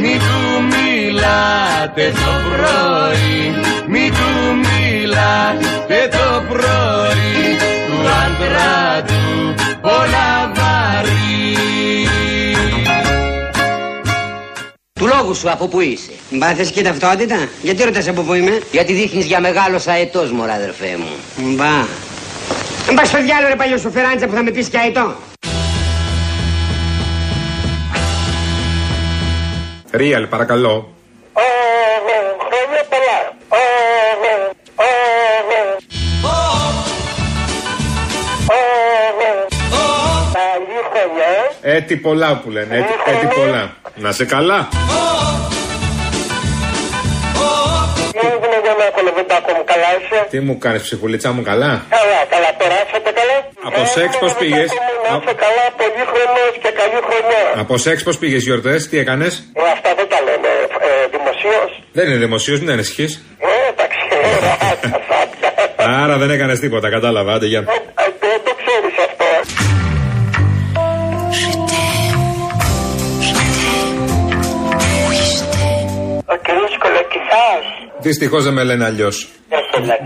Μη 0.00 0.16
του 0.26 0.40
μιλάτε 0.72 2.12
το 2.20 2.32
πρωί 2.48 3.54
Μη 3.88 4.10
του 4.16 4.30
μιλάτε 4.64 6.08
το 6.10 6.42
πρωί 6.48 7.56
Του 7.86 7.98
άντρα 8.22 8.45
λόγου 15.26 15.38
σου 15.38 15.50
από 15.50 15.66
πού 15.68 15.80
είσαι. 15.80 16.10
Μπάθες 16.30 16.70
και 16.70 16.82
ταυτότητα; 16.82 17.48
Γιατί 17.62 17.82
ρωτάς 17.82 18.08
από 18.08 18.22
πού 18.22 18.34
είμαι; 18.34 18.60
Γιατί 18.70 18.92
δείχνεις 18.92 19.24
για 19.24 19.40
μεγάλος 19.40 19.86
αετός, 19.86 20.30
μωρά 20.32 20.52
αδερφέ 20.52 20.96
μου. 20.98 21.08
Μπα. 21.36 21.74
Αν 22.88 22.94
πας 22.94 23.08
στο 23.08 23.22
διάλογο 23.22 23.48
ρε 23.48 23.56
παλιό 23.56 23.78
σου 23.78 23.90
φεράντσα 23.90 24.26
που 24.26 24.34
θα 24.34 24.42
με 24.42 24.50
πεις 24.50 24.68
και 24.68 24.78
αετό. 24.78 25.14
Ρίαλ, 29.90 30.26
παρακαλώ. 30.26 30.94
Χρόνια 32.48 32.84
πολλά. 32.88 33.18
Καλή 40.32 40.78
χρονιά. 40.90 41.32
Έτι 41.60 41.96
πολλά 41.96 42.36
που 42.36 42.50
λένε. 42.50 42.76
Έτι, 42.76 42.92
έτι 43.06 43.34
πολλά. 43.34 43.76
Να 43.96 44.12
σε 44.12 44.24
καλά. 44.24 44.68
Τι 48.12 48.18
έγινε 48.26 48.58
για 48.64 48.74
να 48.80 48.84
κολοβεντάκο 48.96 49.50
μου, 49.56 49.64
καλά 49.72 49.88
είσαι. 49.98 50.26
Τι 50.30 50.40
μου 50.40 50.58
κάνει, 50.58 50.78
ψυχουλίτσα 50.80 51.32
μου, 51.32 51.42
καλά. 51.42 51.72
Καλά, 51.96 52.20
καλά, 52.32 52.50
περάσατε 52.60 53.10
καλά. 53.18 53.36
Από 53.68 53.84
σεξ 53.94 54.18
πώ 54.18 54.28
πήγε. 54.38 54.64
Να 55.04 55.16
είσαι 55.16 55.34
καλά, 55.44 55.64
πολύ 55.80 56.02
χρονός 56.12 56.52
και 56.62 56.70
καλή 56.80 56.98
χρονιά. 57.06 57.42
Από 57.62 57.76
σεξ 57.78 58.02
πώ 58.02 58.12
πήγε 58.20 58.36
γιορτέ, 58.36 58.74
τι 58.90 58.98
έκανε. 58.98 59.26
Ε, 59.26 59.62
Αυτά 59.74 59.90
δεν 59.98 60.08
τα 60.12 60.18
λέμε 60.26 60.50
ε, 60.86 60.90
δημοσίως. 61.14 61.70
Δεν 61.92 62.04
είναι 62.08 62.16
δημοσίω, 62.26 62.58
μην 62.58 62.70
ανησυχεί. 62.70 63.04
Ε, 63.04 63.46
εντάξει, 63.72 63.98
Άρα 66.02 66.16
δεν 66.16 66.30
έκανε 66.30 66.54
τίποτα, 66.58 66.90
κατάλαβα. 66.90 67.32
Άντε, 67.34 67.46
γεια. 67.46 67.64
Δυστυχώ 78.06 78.40
δεν 78.40 78.52
με 78.52 78.62
λένε 78.64 78.84
αλλιώς. 78.84 79.28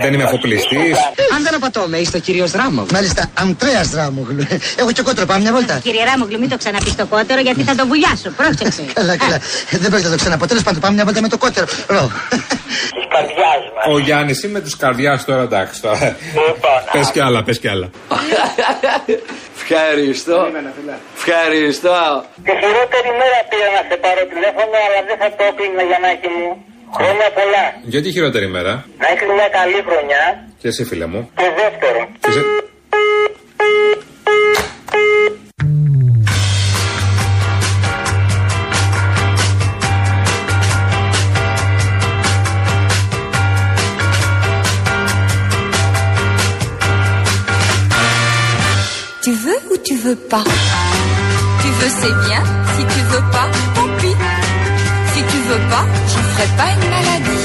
Δεν 0.03 0.13
είμαι 0.13 0.23
αφοπλιστής. 0.23 0.97
Αν 1.35 1.43
δεν 1.43 1.55
απατώμε, 1.55 1.97
είστε 1.99 2.17
ο 2.17 2.21
κύριος 2.21 2.51
Δράμογλου. 2.51 2.93
Μάλιστα, 2.93 3.31
Αντρέας 3.43 3.89
Δράμογλου. 3.89 4.47
Έχω 4.81 4.93
και 4.93 5.03
κότρο, 5.03 5.27
πάμε 5.27 5.41
μια 5.41 5.53
βόλτα. 5.53 5.81
Κύριε 5.83 6.05
Ράμογλου, 6.05 6.39
μην 6.39 6.49
το 6.49 6.57
ξαναπεί 6.57 6.93
το 6.95 7.07
κότερο 7.07 7.41
γιατί 7.41 7.63
θα 7.63 7.75
το 7.75 7.87
βουλιάσω. 7.87 8.31
Πρόσεξε. 8.37 8.83
Καλά, 8.99 9.17
καλά. 9.17 9.39
Δεν 9.71 9.89
πρόκειται 9.91 10.09
να 10.11 10.15
το 10.17 10.21
ξαναπώ. 10.23 10.47
Τέλος 10.47 10.63
πάντων, 10.63 10.81
πάμε 10.81 10.95
μια 10.95 11.05
βόλτα 11.05 11.21
με 11.21 11.29
το 11.29 11.39
κότερο. 11.39 11.67
Ρο. 11.95 12.11
Της 12.97 13.07
καρδιάς 13.15 13.63
μας. 13.75 13.85
Ο 13.95 13.99
Γιάννης 13.99 14.43
είμαι 14.43 14.61
του 14.61 14.71
καρδιάς 14.79 15.25
τώρα, 15.25 15.43
εντάξει. 15.43 15.81
Τώρα. 15.81 16.17
Πες 16.93 17.11
κι 17.11 17.21
άλλα, 17.21 17.43
πες 17.43 17.59
κι 17.59 17.69
άλλα. 17.69 17.91
Ευχαριστώ. 19.61 20.39
Ευχαριστώ. 21.17 22.25
Τη 22.47 22.53
χειρότερη 22.63 23.11
μέρα 23.21 23.41
πήρα 23.51 23.69
να 23.77 23.83
σε 23.89 23.97
πάρω 24.05 24.23
τηλέφωνο, 24.33 24.77
αλλά 24.87 25.01
δεν 25.09 25.17
θα 25.23 25.29
το 25.37 25.43
έκλεινα 25.51 25.83
για 25.91 25.99
να 26.03 26.09
έχει 26.15 26.29
μου. 26.37 26.51
Χρόνια 26.97 27.29
πολλά. 27.39 27.65
Γιατί 27.85 28.11
χειρότερη 28.11 28.49
μέρα. 28.49 28.85
Να 28.99 29.07
έχεις 29.09 29.27
μια 29.35 29.49
καλή 29.49 29.85
χρονιά. 29.89 30.23
Και 30.59 30.69
εσύ, 30.69 30.85
φίλε 30.85 31.07
μου. 31.07 31.31
Και 31.37 31.51
δεύτερο. 31.63 32.09
Και 32.21 32.31
σε- 32.31 32.45
Tu 49.23 49.33
veux 49.33 49.61
ou 49.71 49.77
tu 49.87 49.95
veux 49.97 50.17
pas; 50.17 50.45
Tu 51.63 51.69
veux, 51.79 51.93
c'est 52.01 52.15
bien. 52.27 52.43
Si 52.75 52.83
tu 52.95 53.01
veux 53.13 53.25
pas, 53.37 53.49
veux 55.51 55.65
pas, 55.75 55.85
j'en 56.11 56.25
ferai 56.31 56.49
pas 56.61 56.69
une 56.77 56.87
maladie. 56.97 57.45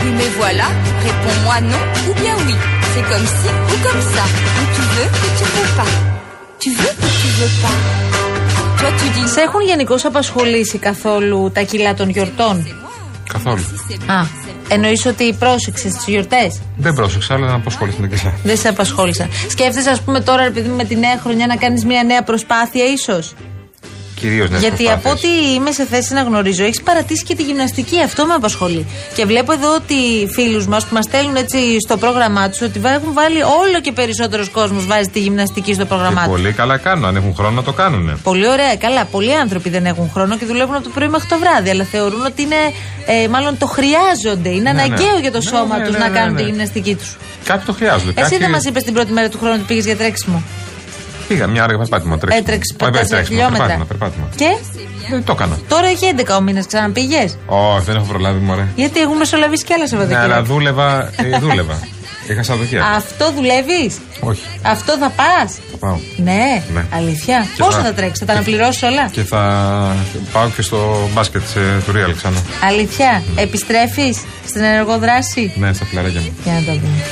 Oui, 0.00 0.10
mais 0.18 0.30
voilà, 0.40 0.68
réponds-moi 1.06 1.56
non 1.72 1.82
ou 2.08 2.12
bien 2.20 2.34
oui. 2.46 2.56
C'est 2.92 3.06
comme 3.10 3.26
ci 3.38 3.50
ou 3.72 3.76
comme 3.86 4.02
ça. 4.14 4.24
Ou 4.58 4.62
tu 4.76 4.82
veux 4.94 5.10
ou 5.24 5.28
tu 5.38 5.46
veux 5.54 5.70
pas. 5.78 5.90
Tu 6.62 6.70
veux 6.78 6.94
ou 7.04 7.08
tu 7.20 7.28
veux 7.38 7.52
pas 7.62 7.76
Toi, 8.80 8.90
tu 8.98 9.06
dis 9.14 9.28
Σε 9.34 9.40
έχουν 9.40 9.60
γενικώς 9.60 10.04
απασχολήσει 10.04 10.78
καθόλου 10.78 11.50
τα 11.54 11.62
κιλά 11.62 11.94
των 11.94 12.08
γιορτών; 12.08 12.66
Καθόλου. 13.32 13.62
Α, 14.06 14.26
εννοείς 14.68 15.06
ότι 15.06 15.36
πρόσεξες 15.38 15.92
τις 15.92 16.04
γιορτές; 16.06 16.60
Δεν 16.76 16.94
πρόσεξα, 16.94 17.34
αλλά 17.34 17.46
να 17.46 17.54
απασχοληθούν 17.54 18.08
και 18.08 18.14
εσά. 18.14 18.32
Δεν 18.42 18.56
σε 18.56 18.68
απασχόλησαν. 18.68 19.28
Σκέφτεσαι, 19.48 19.90
ας 19.90 20.00
πούμε, 20.00 20.20
τώρα, 20.20 20.42
επειδή 20.42 20.68
με 20.68 20.84
τη 20.84 20.96
νέα 20.96 21.18
χρονιά 21.22 21.46
να 21.46 21.56
κάνεις 21.56 21.84
μια 21.84 22.02
νέα 22.02 22.22
προσπάθεια, 22.22 22.84
ίσως; 22.84 23.34
Κυρίως 24.14 24.50
ναι. 24.50 24.58
Γιατί 24.58 24.90
από 24.90 25.10
ό,τι 25.10 25.28
είμαι 25.54 25.70
σε 25.72 25.84
θέση 25.86 26.14
να 26.14 26.22
γνωρίζω, 26.22 26.64
έχεις 26.64 26.82
παρατήσει 26.82 27.24
και 27.24 27.34
τη 27.34 27.42
γυμναστική. 27.42 28.02
Αυτό 28.02 28.26
με 28.26 28.34
απασχολεί. 28.34 28.86
Και 29.14 29.24
βλέπω 29.24 29.52
εδώ 29.52 29.74
ότι 29.74 30.28
φίλους 30.32 30.66
μας 30.66 30.86
που 30.86 30.94
μας 30.94 31.04
στέλνουν 31.04 31.36
έτσι 31.36 31.58
στο 31.86 31.96
πρόγραμμά 31.96 32.48
τους 32.48 32.60
ότι 32.60 32.80
έχουν 32.84 33.12
βάλει 33.12 33.42
όλο 33.42 33.80
και 33.82 33.92
περισσότερος 33.92 34.48
κόσμος 34.48 34.86
βάζει 34.86 35.08
τη 35.08 35.18
γυμναστική 35.20 35.74
στο 35.74 35.84
πρόγραμμά 35.84 36.22
τους. 36.22 36.30
Πολύ 36.30 36.52
καλά 36.52 36.76
κάνουν. 36.76 37.04
Αν 37.04 37.16
έχουν 37.16 37.34
χρόνο 37.34 37.50
να 37.56 37.62
το 37.62 37.72
κάνουν. 37.72 38.20
Πολύ 38.22 38.48
ωραία, 38.48 38.76
καλά. 38.76 39.04
Πολλοί 39.04 39.34
άνθρωποι 39.34 39.68
δεν 39.68 39.86
έχουν 39.86 40.10
χρόνο 40.14 40.36
και 40.36 40.44
δουλεύουν 40.44 40.74
από 40.74 40.84
το 40.84 40.90
πρωί 40.94 41.08
μέχρι 41.08 41.28
το 41.28 41.38
βράδυ. 41.38 41.70
Αλλά 41.70 41.84
θεωρούν 41.84 42.24
ότι 42.26 42.42
είναι, 42.42 42.56
ε, 43.06 43.28
μάλλον 43.28 43.58
το 43.58 43.66
χρειάζονται. 43.66 44.48
Είναι 44.48 44.60
Ναι, 44.60 44.70
αναγκαίο 44.70 45.14
ναι. 45.14 45.20
για 45.20 45.32
το 45.32 45.38
Ναι, 45.38 45.44
σώμα 45.44 45.78
ναι, 45.78 45.84
τους 45.84 45.92
ναι, 45.92 45.98
να 45.98 46.08
ναι, 46.08 46.18
κάνουν 46.18 46.34
ναι. 46.34 46.40
τη 46.40 46.46
γυμναστική 46.46 46.94
τους. 46.94 47.16
Κάποιοι 47.44 47.66
το 47.66 47.72
χρειάζονται. 47.72 48.10
Εσύ 48.10 48.20
Κάποιοι... 48.22 48.38
δεν 48.38 48.50
μας 48.50 48.64
είπες 48.64 48.82
την 48.82 48.92
πρώτη 48.94 49.12
μέρα 49.12 49.28
του 49.28 49.38
χρόνου 49.38 49.54
ότι 49.54 49.64
πήγες 49.64 49.84
για 49.84 49.96
τρέξιμο. 49.96 50.42
Πήγα 51.34 51.46
μια 51.46 51.62
ώρα 51.62 51.72
για 51.74 51.80
περπάτημα. 51.82 52.18
τρέξιμο. 52.18 52.42
Έτρεξε 52.46 52.74
Όχι, 52.82 52.90
τέσσερα 52.92 53.06
τρέξιμο, 53.08 53.26
χιλιόμετρα. 53.38 53.66
Περπάτημα, 53.66 53.84
περπάτημα. 53.84 54.26
Και; 54.36 54.50
Δεν 55.10 55.24
το 55.24 55.32
έκανα. 55.32 55.56
τώρα 55.68 55.86
έχει 55.86 56.04
11 56.16 56.36
ο 56.38 56.40
μήνας, 56.40 56.66
ξαναπήγες; 56.66 57.38
Όχι, 57.46 57.84
δεν 57.84 57.96
έχω 57.96 58.04
προλάβει, 58.04 58.38
μωρέ. 58.48 58.66
Γιατί 58.74 59.00
έχουμε 59.00 59.16
μεσολαβήσει 59.18 59.64
και 59.64 59.72
άλλα 59.74 59.82
Ναι, 59.82 59.88
Σαββατοκύριακα. 59.88 60.34
αλλά 60.34 60.42
δούλευα. 60.44 61.10
ε, 61.16 61.38
δούλευα. 61.38 61.78
Είχα 62.28 62.42
Σαββατοκύριακο. 62.42 62.88
Αυτό 62.96 63.32
δουλεύεις; 63.32 63.92
Όχι, 64.20 64.42
Αυτό 64.62 64.92
θα 64.98 65.10
πας; 65.20 65.58
θα 65.70 65.76
πάω. 65.76 65.96
Ναι, 66.16 66.62
Ναι. 66.74 66.84
αλήθεια. 66.94 67.46
Και 67.56 67.62
Πόσο 67.62 67.78
θα- 67.78 67.82
θα 67.84 67.92
τρέξεις, 67.92 68.18
θα 68.18 68.24
τα 68.26 68.32
αναπληρώσεις 68.32 68.82
όλα; 68.82 69.08
Και 69.10 69.22
θα 69.22 69.42
πάω 70.32 70.48
και 70.56 70.62
στο 70.62 71.08
μπάσκετ 71.14 71.42
ε, 71.56 71.60
του 71.86 71.92
Real 71.96 72.12
ξανά. 72.16 72.38
Αλήθεια. 72.64 73.22
Επιστρέφεις 73.36 74.22
στην 74.46 74.62
ενεργό 74.62 74.98
δράση; 74.98 75.52
Ναι, 75.56 75.72
στα 75.72 75.84
φιλαράκια 75.84 76.20
μου. 76.20 76.32
Για 76.44 76.52
να 76.52 76.58
το 76.58 76.72
δούμε. 76.72 77.02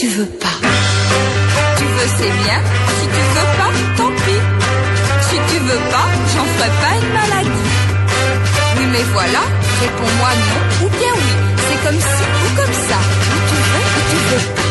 Tu 0.00 0.08
veux 0.08 0.32
pas 0.44 0.56
Tu 1.78 1.84
veux, 1.94 2.10
c'est 2.18 2.34
bien. 2.44 2.58
Si 2.98 3.06
tu 3.14 3.22
veux 3.34 3.50
pas, 3.60 3.72
tant 3.98 4.12
pis. 4.24 4.42
Si 5.28 5.36
tu 5.50 5.58
veux 5.68 5.82
pas, 5.94 6.08
j'en 6.32 6.46
ferai 6.54 6.70
pas 6.82 6.92
une 7.00 7.12
maladie. 7.18 7.68
Oui, 8.76 8.84
mais 8.92 9.04
voilà, 9.16 9.42
réponds-moi 9.84 10.30
non 10.48 10.60
ou 10.82 10.88
bien 10.98 11.12
oui. 11.22 11.32
C'est 11.66 11.80
comme 11.84 12.00
ci 12.12 12.24
ou 12.44 12.48
comme 12.58 12.76
ça. 12.88 12.98
Ou 13.32 13.38
tu 13.50 13.56
veux 13.68 13.84
ou 13.96 14.00
tu 14.10 14.18
veux 14.28 14.44
pas. 14.56 14.68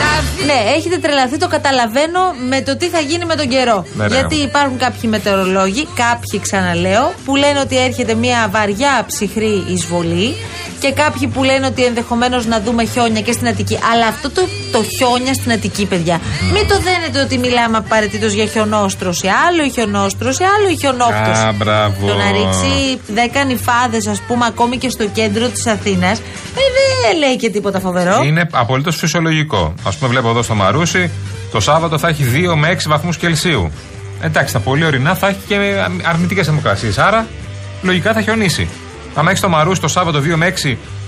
La 0.00 0.14
vie 0.22 0.44
Ναι, 0.46 0.72
έχετε 0.76 0.98
τρελαθεί, 0.98 1.36
το 1.38 1.48
καταλαβαίνω 1.48 2.20
με 2.48 2.62
το 2.62 2.76
τι 2.76 2.86
θα 2.88 3.00
γίνει 3.00 3.24
με 3.24 3.34
τον 3.34 3.48
καιρό. 3.48 3.86
Ναι, 3.94 4.06
ναι. 4.06 4.14
Γιατί 4.14 4.34
υπάρχουν 4.34 4.78
κάποιοι 4.78 5.10
μετεωρολόγοι, 5.12 5.88
κάποιοι 5.94 6.40
ξαναλέω, 6.40 7.12
που 7.24 7.36
λένε 7.36 7.60
ότι 7.60 7.78
έρχεται 7.78 8.14
μια 8.14 8.48
βαριά 8.50 9.04
ψυχρή 9.06 9.64
εισβολή 9.68 10.34
Και 10.80 10.92
κάποιοι 10.92 11.28
που 11.28 11.42
λένε 11.44 11.66
ότι 11.66 11.84
ενδεχομένως 11.84 12.46
να 12.46 12.60
δούμε 12.60 12.84
χιόνια 12.84 13.20
και 13.20 13.32
στην 13.32 13.48
Αττική. 13.48 13.78
Αλλά 13.92 14.06
αυτό 14.06 14.30
το, 14.30 14.42
το 14.72 14.84
χιόνια 14.96 15.34
στην 15.34 15.52
Αττική, 15.52 15.86
παιδιά, 15.86 16.20
μην 16.52 16.68
το 16.68 16.80
δένετε 16.80 17.20
ότι 17.20 17.38
μιλάμε 17.38 17.76
απαραίτητος 17.76 18.32
για 18.32 18.46
χιονόστρωση. 18.46 19.28
Άλλο 19.48 19.62
η 19.64 19.70
χιονόστρωση, 19.70 20.42
άλλο 20.42 20.68
η 20.68 20.76
χιονόπτωση. 20.76 21.42
Α, 21.46 21.52
μπράβο. 21.52 22.06
Το 22.06 22.14
να 22.14 22.30
ρίξει 22.30 23.00
10 23.14 23.46
νυφάδες, 23.46 24.06
ας 24.06 24.20
πούμε, 24.20 24.46
ακόμη 24.46 24.76
και 24.76 24.90
στο 24.90 25.06
κέντρο 25.06 25.48
της 25.48 25.66
Αθήνας, 25.66 26.20
δεν 26.54 27.18
λέει 27.18 27.36
και 27.36 27.50
τίποτα 27.50 27.80
φοβερό. 27.80 28.20
Είναι 28.24 28.48
απολύτως 28.52 28.96
φυσιολογικό. 28.96 29.74
Α 29.82 29.90
πούμε, 29.90 30.10
βλέπω 30.10 30.28
εδώ 30.28 30.42
στο 30.42 30.54
Μαρούσι, 30.54 31.10
το 31.52 31.60
Σάββατο 31.60 31.98
θα 31.98 32.08
έχει 32.08 32.24
2 32.24 32.56
με 32.56 32.68
6 32.68 32.88
βαθμούς 32.88 33.16
Κελσίου. 33.16 33.70
Εντάξει, 34.22 34.52
τα 34.52 34.60
πολύ 34.60 34.84
ορεινά 34.84 35.14
θα 35.14 35.28
έχει 35.28 35.38
και 35.46 35.56
αρνητικές 36.02 36.44
θερμοκρασίες. 36.44 36.98
Άρα, 36.98 37.26
λογικά 37.82 38.12
θα 38.12 38.20
χιονίσει. 38.20 38.68
Αν 39.16 39.26
έχεις 39.28 39.40
το 39.40 39.48
Μαρούσι 39.48 39.80
το 39.80 39.88
Σάββατο 39.88 40.18
2 40.18 40.34
με 40.36 40.46
6 40.46 40.52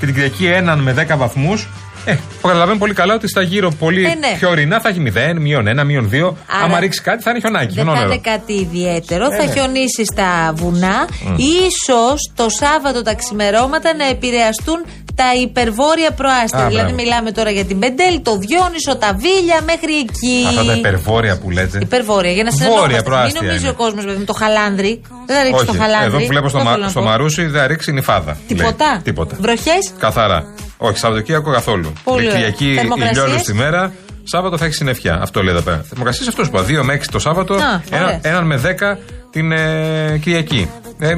και 0.01 0.07
την 0.07 0.15
Κυριακή 0.15 0.49
1 0.69 0.77
με 0.83 0.93
10 0.93 1.17
βαθμούς, 1.17 1.69
ε, 2.05 2.17
καταλαβαίνω 2.43 2.79
πολύ 2.79 2.95
καλά 2.95 3.15
ότι 3.15 3.29
στα 3.29 3.43
γύρω 3.43 3.71
πολύ 3.79 4.05
Ε, 4.05 4.09
ναι. 4.15 4.35
πιο 4.39 4.49
ορεινά 4.51 4.81
θα 4.81 4.89
έχει 4.89 5.01
0, 5.35 5.39
μείον 5.41 5.67
1, 5.69 5.85
μείον 5.85 6.09
2. 6.13 6.37
Άρα- 6.47 6.65
Άμα 6.65 6.81
ρίξει 6.81 7.01
κάτι 7.03 7.23
θα 7.23 7.31
είναι 7.31 7.41
χιονάκι. 7.41 7.67
Δεν 7.67 7.75
θα 7.75 7.83
χιονόνερο. 7.83 8.13
είναι 8.13 8.21
κάτι 8.21 8.53
ιδιαίτερο. 8.53 9.25
Ε, 9.33 9.37
θα 9.37 9.45
ναι. 9.45 9.53
χιονίσει 9.53 10.05
στα 10.05 10.53
βουνά. 10.55 11.07
Μμ. 11.27 11.35
Ίσως 11.37 12.31
το 12.35 12.47
Σάββατο 12.49 13.03
τα 13.03 13.15
ξημερώματα 13.15 13.95
να 13.95 14.05
επηρεαστούν 14.05 14.85
τα 15.21 15.29
υπερβόρεια 15.47 16.11
προάστια. 16.21 16.65
Α, 16.65 16.69
δηλαδή, 16.69 16.93
μπράβο. 16.93 17.03
μιλάμε 17.03 17.31
τώρα 17.39 17.51
για 17.51 17.65
την 17.71 17.79
Πεντέλ, 17.79 18.15
το 18.29 18.33
Διόνυσο, 18.45 18.93
τα 19.05 19.11
Βίλια 19.25 19.59
μέχρι 19.71 19.95
εκεί. 20.05 20.37
Αυτά 20.49 20.65
τα 20.65 20.73
υπερβόρεια 20.73 21.35
που 21.41 21.51
λέτε. 21.51 21.79
Υπερβόρεια, 21.83 22.33
για 22.33 22.45
να 22.49 22.51
Βόρεια 22.51 22.65
συνεννόμαστε. 22.65 22.95
Μην 22.97 23.05
προάστια 23.11 23.41
νομίζει 23.43 23.61
είναι. 23.67 23.75
ο 23.77 23.83
κόσμος, 23.83 24.05
παιδί 24.05 24.19
μου, 24.19 24.25
το 24.33 24.37
χαλάνδρι. 24.43 24.93
Δεν 25.27 25.37
θα 25.37 25.43
ρίξει 25.43 25.59
Όχι, 25.63 25.67
το 25.73 25.77
χαλάνδρι. 25.83 26.09
εδώ 26.11 26.19
που 26.19 26.27
βλέπω 26.33 26.49
στο, 26.49 26.59
Αυτό 26.59 26.69
μα, 26.69 26.75
θέλω 26.75 26.85
να 26.89 26.91
στο 26.95 27.01
πω. 27.01 27.07
Μαρούσι 27.07 27.43
δεν 27.47 27.61
θα 27.61 27.67
ρίξει 27.67 27.93
νυφάδα. 27.93 28.33
Τίποτα. 28.51 28.87
λέει. 28.93 29.01
Τίποτα. 29.09 29.37
Βροχές. 29.41 29.83
Καθαρά. 30.05 30.39
Όχι, 30.77 30.99
Σαββατοκύριακο 30.99 31.51
καθόλου. 31.53 31.93
Πολύ 32.05 32.19
ωραία. 32.27 32.33
Κυριακή 32.33 32.75
Θερμοκρασίες; 32.75 33.17
ηλιόλους 33.17 33.43
τη 33.43 33.55
μέρα. 33.55 33.93
Σάββατο 34.25 34.57
θα 34.59 34.65
έχεις 34.65 34.77
συννεφιά. 34.77 35.19
Αυτό 35.23 35.43
λέει 35.43 35.55
εδώ 35.55 35.63
πέρα. 35.63 35.85
Θερμοκρασίες 35.89 36.29
αυτός 36.29 36.51
που 36.51 36.57
είπα. 36.57 36.81
2 36.81 36.85
με 36.85 36.93
6 36.95 37.09
το 37.11 37.19
Σάββατο. 37.19 37.55
Α, 37.55 37.59
ένα, 37.91 38.05
ωραία. 38.05 38.21
έναν 38.23 38.47
με 38.47 38.57
10 38.57 38.99
την 39.31 39.53
ε, 39.53 40.19
Κυριακή. 40.23 40.71
Ε, 41.01 41.15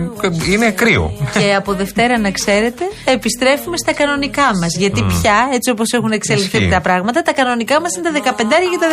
είναι 0.50 0.70
κρύο. 0.70 1.12
Και 1.38 1.54
από 1.54 1.72
Δευτέρα, 1.74 2.18
να 2.18 2.30
ξέρετε, 2.30 2.84
επιστρέφουμε 3.04 3.76
στα 3.76 3.92
κανονικά 3.92 4.42
μας. 4.42 4.76
Γιατί 4.78 5.02
πια, 5.02 5.48
έτσι 5.52 5.70
όπως 5.70 5.90
έχουν 5.92 6.10
εξελιχθεί 6.12 6.56
Ισχύει. 6.56 6.70
τα 6.70 6.80
πράγματα, 6.80 7.22
τα 7.22 7.32
κανονικά 7.32 7.80
μας 7.80 7.90
είναι 7.96 8.08
τα 8.08 8.12
15 8.12 8.68
και 8.70 8.78
τα 8.80 8.88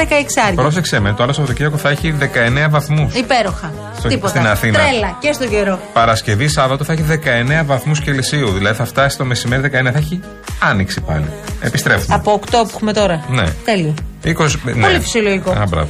16. 0.52 0.56
Πρόσεξε 0.56 1.00
με, 1.00 1.14
το 1.14 1.24
άλλο 1.24 1.34
Σαββατοκύριακο 1.34 1.78
θα 1.78 1.90
έχει 1.90 2.16
19 2.20 2.70
βαθμούς. 2.70 3.14
Υπέροχα. 3.16 3.74
Στο- 3.98 4.08
Τίποτα. 4.08 4.30
στην 4.30 4.48
Αθήνα. 4.48 4.80
Τρέλα 4.80 5.18
και 5.20 5.32
στον 5.34 5.50
καιρό. 5.50 5.80
Παρασκευή 5.94 6.48
Σάββατο 6.48 6.84
θα 6.84 6.94
έχει 6.94 7.04
19 7.08 7.64
βαθμούς 7.66 8.02
Κελσίου. 8.02 8.50
Δηλαδή 8.52 8.76
θα 8.78 8.86
φτάσει 8.86 9.18
το 9.18 9.26
μεσημέρι 9.26 9.62
19. 9.62 9.92
Θα 9.92 9.98
έχει 9.98 10.20
άνοιξη 10.60 11.02
πάλι. 11.02 11.26
Επιστρέφουμε. 11.62 12.16
Από 12.16 12.32
8 12.34 12.50
που 12.52 12.72
έχουμε 12.76 12.94
τώρα. 12.94 13.26
Ναι. 13.30 13.44
Τέλειο. 13.66 13.94
20, 14.26 14.32
ναι. 14.64 14.86
Πολύ 14.88 15.00
φυσιολογικό. 15.00 15.52
Α, 15.52 15.64
μπράβο. 15.70 15.90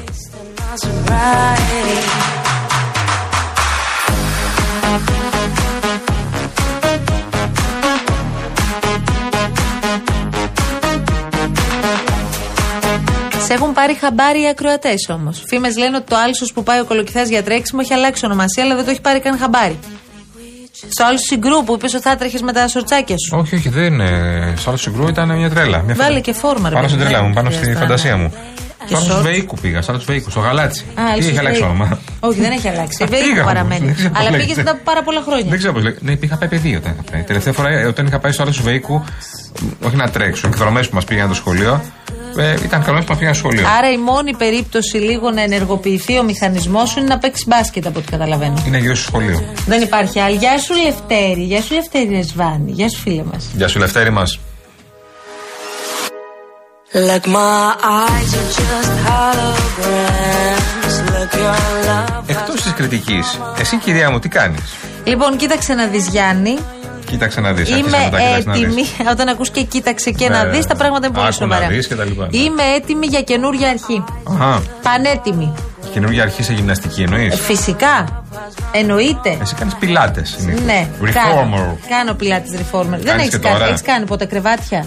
Έχουν 13.57 13.73
πάρει 13.73 13.93
χαμπάρι 13.93 14.41
οι 14.41 14.47
ακροατές 14.47 15.09
όμως. 15.09 15.43
Φήμες 15.47 15.77
λένε 15.77 15.95
ότι 15.97 16.05
το 16.09 16.15
άλσος 16.15 16.53
που 16.53 16.63
πάει 16.63 16.79
ο 16.79 16.85
κολοκυθά 16.85 17.21
για 17.21 17.43
τρέξιμο 17.43 17.79
έχει 17.83 17.93
αλλάξει 17.93 18.25
ονομασία, 18.25 18.63
αλλά 18.63 18.75
δεν 18.75 18.85
το 18.85 18.91
έχει 18.91 19.01
πάρει 19.01 19.19
καν 19.19 19.37
χαμπάρι. 19.37 19.79
Στο 20.89 21.05
άλλο 21.05 21.17
συγκρού 21.17 21.63
που 21.63 21.73
είπες 21.73 21.93
ότι 21.93 22.03
θα 22.03 22.15
τρέχεις 22.15 22.41
με 22.41 22.51
τα 22.53 22.67
σορτσάκια 22.67 23.15
σου. 23.17 23.37
Όχι, 23.39 23.55
όχι, 23.55 23.69
δεν 23.69 23.93
είναι. 23.93 24.53
Στο 24.57 24.69
άλλο 24.69 24.77
συγκρού 24.79 25.07
ήταν 25.07 25.37
μια 25.37 25.49
τρέλα. 25.49 25.81
Μια 25.81 25.95
Βάλε 25.95 26.07
φαντα- 26.09 26.19
και 26.19 26.33
φόρμα, 26.33 26.69
ρε 26.69 26.75
Πάνω 26.75 26.87
στην 26.87 26.99
παιδί, 26.99 27.09
τρέλα 27.09 27.23
δεν 27.23 27.27
μου, 27.29 27.35
πάνω 27.35 27.49
στη 27.49 27.59
χρειάζεται 27.59 27.85
φαντασία 27.85 28.11
να- 28.11 28.17
μου. 28.17 28.33
Και 28.87 28.95
Στο 28.95 28.97
άλλο 28.97 29.05
σορτ. 29.13 29.21
Βεϊκού 29.27 29.55
πήγα, 29.61 29.81
στο 29.81 29.91
άλλο 29.91 30.01
Βεϊκού, 30.05 30.29
στο 30.29 30.39
γαλάτσι. 30.39 30.85
Α, 30.95 31.03
Τι 31.13 31.19
ίσως 31.19 31.29
έχει 31.31 31.39
αλλάξει 31.39 31.59
Βέικο. 31.61 31.73
όνομα; 31.75 31.99
Όχι, 32.19 32.39
δεν 32.41 32.51
έχει 32.51 32.67
αλλάξει. 32.67 32.97
Πήγα 32.97 33.09
Βέικο 33.17 33.31
όμως, 33.33 33.45
παραμένει. 33.45 33.85
δεν 33.85 33.95
ξέρω 33.95 34.09
πώς 34.09 34.19
Αλλά 34.19 34.29
λέγεται. 34.29 34.43
πήγες 34.43 34.57
μετά 34.57 34.71
από 34.71 34.81
πάρα 34.83 35.03
πολλά 35.03 35.21
χρόνια. 35.21 35.45
Δεν 35.49 35.57
ξέρω 35.57 35.73
πώς 35.73 35.83
λέγεται. 35.83 36.01
Ναι, 36.03 36.17
είχα 36.21 36.37
πάει 36.37 36.49
παιδί 36.49 36.75
όταν 36.75 36.91
είχα 36.93 37.03
πάει. 37.11 37.21
Τελευταία 37.23 37.53
φορά 37.53 37.69
ε, 37.69 37.85
όταν 37.85 38.05
είχα 38.05 38.19
πάει 38.19 38.31
στο 38.31 38.43
άλλο 38.43 38.53
Βεϊκού, 38.61 39.03
όχι 39.85 39.95
να 39.95 40.09
τρέξω, 40.09 40.47
εκδρομέ 40.47 40.81
που 40.83 40.95
μας 40.95 41.03
πήγαν 41.05 41.27
το 41.27 41.33
σχολείο. 41.33 41.81
Ε, 42.37 42.55
ήταν 42.63 42.83
καλό 42.83 42.99
που 42.99 43.05
μα 43.09 43.15
πήγαν 43.15 43.33
στο 43.33 43.43
σχολείο. 43.47 43.67
Άρα 43.77 43.91
η 43.91 43.97
μόνη 43.97 44.35
περίπτωση 44.35 44.97
λίγο 44.97 45.31
να 45.31 45.41
ενεργοποιηθεί 45.41 46.19
ο 46.19 46.23
μηχανισμός 46.23 46.89
σου 46.89 46.99
είναι 46.99 47.07
να 47.07 47.17
παίξεις 47.17 47.47
μπάσκετ 47.47 47.85
από 47.87 47.99
ό,τι 47.99 48.11
καταλαβαίνω. 48.11 48.63
Είναι 48.67 48.77
γύρω 48.77 48.95
στο 48.95 49.03
σχολείο. 49.07 49.43
Δεν 49.65 49.81
υπάρχει 49.81 50.19
άλλη. 50.19 50.35
Γεια 50.35 50.57
σου 50.57 50.73
Λευτέρη, 50.73 51.41
γεια 51.43 51.61
σου 51.61 51.73
Λευτέρη 51.73 52.09
Ρεσβάνη, 52.09 52.71
γεια 52.71 52.89
σου 52.89 52.99
φίλε 52.99 53.23
μας. 53.31 53.49
Γεια 53.55 53.67
σου, 53.67 53.79
Λευτέρη 53.79 54.09
μας. 54.09 54.39
Look, 56.93 57.25
my 57.27 57.75
eyes 57.99 58.31
are 58.39 58.49
just 58.59 58.91
holograms. 59.07 60.95
Look, 61.13 61.33
your 61.43 61.61
love. 61.87 62.23
Εκτός 62.27 62.61
της 62.61 62.73
κριτικής, 62.73 63.39
εσύ 63.59 63.77
κυρία 63.77 64.11
μου, 64.11 64.19
τι 64.19 64.29
κάνεις; 64.29 64.75
Λοιπόν, 65.03 65.37
κοίταξε 65.37 65.73
να 65.73 65.87
δεις 65.87 66.07
Γιάννη. 66.07 66.57
Κοίταξε 67.09 67.41
να 67.41 67.53
δεις. 67.53 67.69
Είμαι 67.69 67.97
έτοιμη. 68.37 68.83
Όταν 69.11 69.27
ακούς 69.27 69.49
και 69.49 69.63
κοίταξε 69.63 70.11
και 70.11 70.29
να 70.29 70.43
Ναι. 70.43 70.49
δεις, 70.49 70.65
τα 70.65 70.75
πράγματα 70.75 71.05
είναι 71.05 71.15
πολύ 71.15 71.27
Άκου 71.27 71.45
να 71.45 71.53
σοβαρά. 71.55 71.67
δεις 71.73 71.87
και 71.87 71.95
τα 71.95 72.03
λοιπά. 72.03 72.27
Είμαι 72.31 72.63
έτοιμη 72.75 73.05
για 73.05 73.21
καινούργια 73.21 73.69
αρχή. 73.69 74.03
Αχα. 74.29 74.61
Πανέτοιμη. 74.81 75.53
Καινούργια 75.93 76.23
αρχή 76.23 76.43
σε 76.43 76.53
γυμναστική 76.53 77.01
εννοείς; 77.01 77.33
Ε, 77.33 77.37
Φυσικά. 77.37 78.23
Εννοείται. 78.71 79.37
Εσύ 79.41 79.55
κάνεις 79.55 79.75
πιλάτες. 79.75 80.35
Ναι, 80.65 80.87
Reformer. 81.03 81.11
κάνω, 81.13 81.77
κάνω 81.89 82.13
πιλάτες 82.13 82.51
reformer. 82.51 82.85
Δεν 82.89 83.03
Κάνεις 83.05 83.21
έχεις 83.21 83.29
και 83.29 83.37
κάνει, 83.37 83.55
τώρα. 83.57 83.67
έχεις 83.69 83.81
κάνει 83.81 84.05
ποτέ 84.05 84.25
κρεβάτια; 84.25 84.85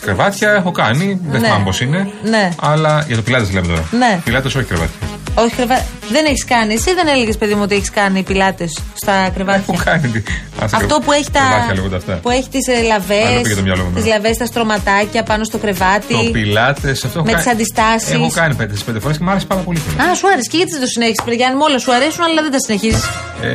Κρεβάτια 0.00 0.50
έχω 0.52 0.70
κάνει, 0.70 1.20
δεν 1.28 1.40
Ναι. 1.40 1.46
θυμάμαι 1.46 1.64
πώς 1.64 1.80
είναι. 1.80 2.10
Ναι. 2.22 2.50
Αλλά 2.60 3.04
για 3.06 3.16
το 3.16 3.22
πιλάτες 3.22 3.52
λέμε 3.52 3.66
τώρα. 3.66 3.84
Ναι. 3.98 4.20
Πιλάτες 4.24 4.54
όχι 4.54 4.64
κρεβάτια. 4.64 4.96
Όχι 5.38 5.54
κρεβάτια. 5.54 5.84
Δεν 6.10 6.24
έχεις 6.24 6.44
κάνει. 6.44 6.74
Εσύ 6.74 6.94
δεν 6.94 7.06
έλεγες, 7.14 7.36
παιδί 7.36 7.54
μου, 7.54 7.62
ότι 7.62 7.74
έχεις 7.74 7.90
κάνει 7.90 8.22
πιλάτες 8.22 8.70
στα 9.02 9.30
κρεβάτια. 9.34 9.64
Έχω 9.68 9.82
κάνει. 9.84 10.08
τι- 10.08 10.22
ας 10.62 10.72
Αυτό 10.72 10.86
κρεβ- 10.86 11.04
που 11.04 11.12
έχει 11.12 11.30
τα. 11.30 11.40
Κρεβάτια 11.48 11.74
λέγονται 11.74 11.96
αυτά. 11.96 12.12
Που 12.22 12.30
έχει 12.30 12.48
τις 12.48 12.68
Άλλο 12.68 12.86
λαβές. 12.92 13.40
πήγε 13.42 13.54
το 13.54 13.62
μυαλό 13.62 13.82
μου, 13.84 13.90
Τις 13.94 14.04
ναι. 14.04 14.10
λαβές, 14.10 14.36
τα 14.36 14.46
στρωματάκια 14.46 15.22
πάνω 15.22 15.44
στο 15.44 15.58
κρεβάτι. 15.58 16.12
Το 16.14 16.30
πιλάτες, 16.32 17.04
αυτό 17.04 17.18
έχω 17.18 17.26
Με 17.26 17.32
κάνει. 17.32 17.42
τις 17.42 17.52
αντιστάσεις. 17.52 18.10
Έχω 18.14 18.30
κάνει 18.34 18.54
πέντε 18.54 18.74
πέντε 18.86 18.98
φορές 19.00 19.16
και 19.18 19.24
μου 19.24 19.30
άρεσε 19.30 19.46
πάρα 19.46 19.60
πολύ. 19.60 19.78
Α, 19.78 20.14
σου 20.18 20.26
άρεσε 20.32 20.48
και 20.50 20.56
γιατί 20.56 20.72
δεν 20.72 20.80
το 20.80 20.86
συνέχισες, 20.86 21.34
Γιάννη. 21.40 21.56
Μου 21.58 21.64
όλα 21.68 21.78
σου 21.78 21.92
αρέσουν, 21.94 22.22
αλλά 22.24 22.42
δεν 22.46 22.52
τα 22.56 22.60
συνεχίζεις. 22.66 23.04
Ε, 23.42 23.48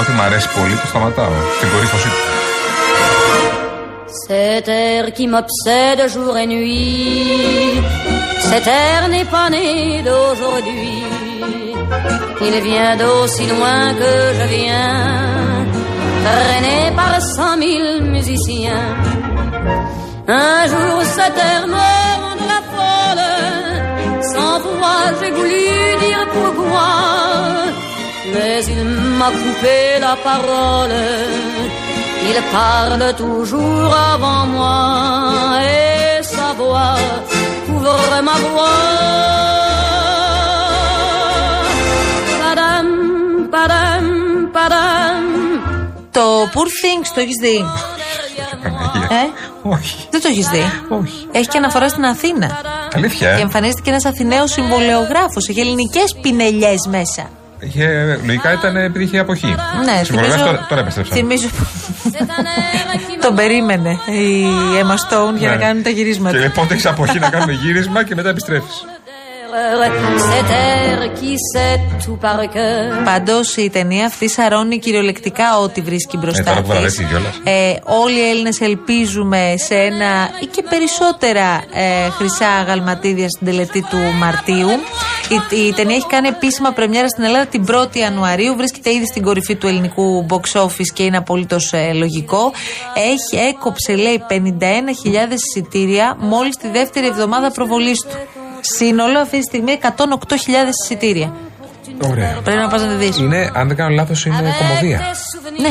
ό,τι 0.00 0.10
μου 0.16 0.22
αρέσει 0.28 0.48
πολύ 0.58 0.74
το 0.82 0.86
σταματάω. 0.92 1.32
Στην 1.56 1.68
κορύφωση 1.72 2.08
του. 2.08 2.35
Cet 4.28 4.66
air 4.66 5.12
qui 5.12 5.28
m'obsède 5.28 6.08
jour 6.08 6.36
et 6.36 6.48
nuit, 6.48 7.80
cet 8.40 8.66
air 8.66 9.08
n'est 9.08 9.24
pas 9.36 9.48
né 9.50 10.02
d'aujourd'hui. 10.02 11.04
Il 12.40 12.60
vient 12.68 12.96
d'aussi 12.96 13.46
loin 13.46 13.94
que 14.00 14.14
je 14.38 14.46
viens, 14.56 15.64
traîné 16.24 16.96
par 16.96 17.20
cent 17.22 17.56
mille 17.56 18.02
musiciens. 18.02 18.88
Un 20.26 20.66
jour 20.72 21.02
cet 21.04 21.36
air 21.38 21.62
me 21.68 21.88
rendra 22.24 22.60
folle, 22.74 23.26
sans 24.32 24.58
foi 24.58 24.96
j'ai 25.20 25.30
voulu 25.30 25.66
dire 26.04 26.26
pourquoi, 26.34 26.94
mais 28.34 28.64
il 28.74 28.84
m'a 29.18 29.30
coupé 29.40 30.00
la 30.00 30.16
parole. 30.16 31.85
Il 32.28 32.38
parle 32.58 33.04
toujours 33.24 33.92
avant 34.12 34.44
moi 34.56 34.80
et 35.74 36.22
sa 36.34 36.48
voix 36.58 36.94
couvre 37.66 38.16
ma 38.28 38.36
voix. 38.44 38.80
Padam, 42.42 42.88
padam, 43.54 44.04
padam. 44.56 45.22
Το 46.10 46.22
Poor 46.54 46.66
Things 46.66 47.08
το 47.14 47.20
έχεις 47.20 47.36
δει; 47.40 47.64
Ε; 49.08 49.24
Όχι. 49.62 50.06
Δεν 50.10 50.20
το 50.22 50.28
έχεις 50.28 50.48
δει; 50.48 50.62
Όχι. 50.88 51.28
Έχει 51.32 51.48
και 51.48 51.58
αναφορά 51.58 51.88
στην 51.88 52.04
Αθήνα. 52.04 52.60
Αλήθεια. 52.94 53.28
Και 53.34 53.40
Ε; 53.40 53.40
εμφανίζεται 53.40 53.80
και 53.84 53.90
ένας 53.90 54.04
Αθηναίος 54.04 54.50
συμβολεογράφος. 54.52 55.48
Έχει 55.48 55.60
ελληνικές 55.60 56.16
πινελιές 56.20 56.86
μέσα. 56.86 57.30
Είχε, 57.60 58.18
λογικά 58.24 58.52
ήταν 58.52 58.76
επειδή 58.76 59.04
είχε 59.04 59.18
αποχή. 59.18 59.46
Ναι, 59.46 59.54
Συμβολιογράφος 60.04 60.06
θυμίζω- 60.06 60.44
τώρα, 60.44 60.66
τώρα 60.68 60.80
επέστρεψαν. 60.80 61.16
Θυμίζω. 61.16 61.48
Τον 63.20 63.34
περίμενε 63.34 63.90
η 64.06 64.44
Emma 64.82 64.94
Stone 64.94 65.38
για 65.38 65.48
να 65.48 65.56
Ναι. 65.56 65.62
κάνουν 65.62 65.82
τα 65.82 65.90
γυρίσματα. 65.90 66.34
Και 66.34 66.38
λέει 66.40 66.48
πότε 66.54 66.72
έχεις 66.72 66.86
αποχή 66.86 67.18
να 67.18 67.28
κάνουμε 67.30 67.52
γύρισμα 67.52 68.04
και 68.04 68.14
μετά 68.14 68.28
επιστρέφεις. 68.28 68.84
Cet 70.30 70.50
air 70.50 70.98
qui 71.18 71.32
sait 71.52 71.80
tout 72.04 72.18
par 72.24 72.38
cœur. 72.54 73.04
Πάντω 73.04 73.32
η 73.56 73.70
ταινία 73.70 74.06
αυτή 74.06 74.28
σαρώνει 74.28 74.78
κυριολεκτικά 74.78 75.58
ό,τι 75.58 75.80
βρίσκει 75.80 76.16
Ε, 76.16 76.18
μπροστά 76.18 76.42
τώρα 76.42 76.56
που 76.56 76.62
της. 76.62 76.72
βραβεύτηκε 76.72 77.08
κιόλας. 77.08 77.40
Ε, 77.44 77.74
όλοι 77.84 78.18
οι 78.18 78.28
Έλληνες 78.28 78.60
ελπίζουμε 78.60 79.54
σε 79.66 79.74
ένα 79.74 80.28
ή 80.42 80.46
και 80.46 80.62
περισσότερα 80.68 81.62
ε, 81.74 82.10
χρυσά 82.10 82.48
αγαλματίδια 82.48 83.28
στην 83.28 83.46
τελετή 83.46 83.80
του 83.90 83.96
Μαρτίου. 84.18 84.68
Η, 85.28 85.56
η 85.66 85.72
ταινία 85.72 85.96
έχει 85.96 86.06
κάνει 86.06 86.28
επίσημα 86.28 86.70
πρεμιέρα 86.72 87.08
στην 87.08 87.24
Ελλάδα 87.24 87.46
την 87.46 87.66
1η 87.70 87.96
Ιανουαρίου. 87.96 88.54
Βρίσκεται 88.56 88.90
ήδη 88.92 89.06
στην 89.06 89.22
κορυφή 89.22 89.54
του 89.56 89.66
ελληνικού 89.66 90.26
box 90.30 90.60
office 90.62 90.90
και 90.92 91.02
είναι 91.02 91.16
απολύτω 91.16 91.56
λογικό. 91.94 92.52
Έχει 92.94 93.44
έκοψε, 93.48 93.94
λέει, 93.96 94.22
51.000 94.28 94.34
εισιτήρια 95.32 96.16
μόλι 96.20 96.50
τη 96.50 96.68
δεύτερη 96.68 97.06
εβδομάδα 97.06 97.50
προβολή 97.50 97.92
του. 97.92 98.16
Σύνολο 98.60 99.18
αυτή 99.18 99.38
τη 99.38 99.42
στιγμή 99.44 99.78
108.000 99.82 99.86
εισιτήρια. 100.82 101.32
Ωραία. 102.10 102.40
Πρέπει 102.44 102.60
να 102.60 102.68
πα 102.68 102.78
να 102.78 102.86
τη 102.86 102.94
δει. 103.06 103.22
Είναι, 103.24 103.50
αν 103.54 103.66
δεν 103.68 103.76
κάνω 103.76 103.94
λάθο, 103.94 104.12
είναι 104.26 104.54
κομμωδία. 104.58 105.00
Ναι. 105.60 105.68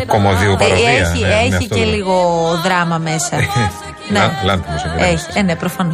Ε, 0.00 0.04
κομμωδίου 0.04 0.56
παροδία. 0.58 0.88
έχει 0.90 1.20
ναι, 1.20 1.26
είναι 1.26 1.34
έχει 1.34 1.54
αυτό 1.54 1.74
και 1.74 1.84
το- 1.84 1.90
λίγο 1.90 2.14
δράμα 2.64 2.98
μέσα. 2.98 3.36
ναι. 3.36 4.18
Λά- 4.18 4.30
Λάνθιμος 4.44 4.82
είναι. 4.84 5.06
Έχει. 5.06 5.24
Ε, 5.34 5.42
ναι, 5.42 5.54
προφανώ. 5.56 5.92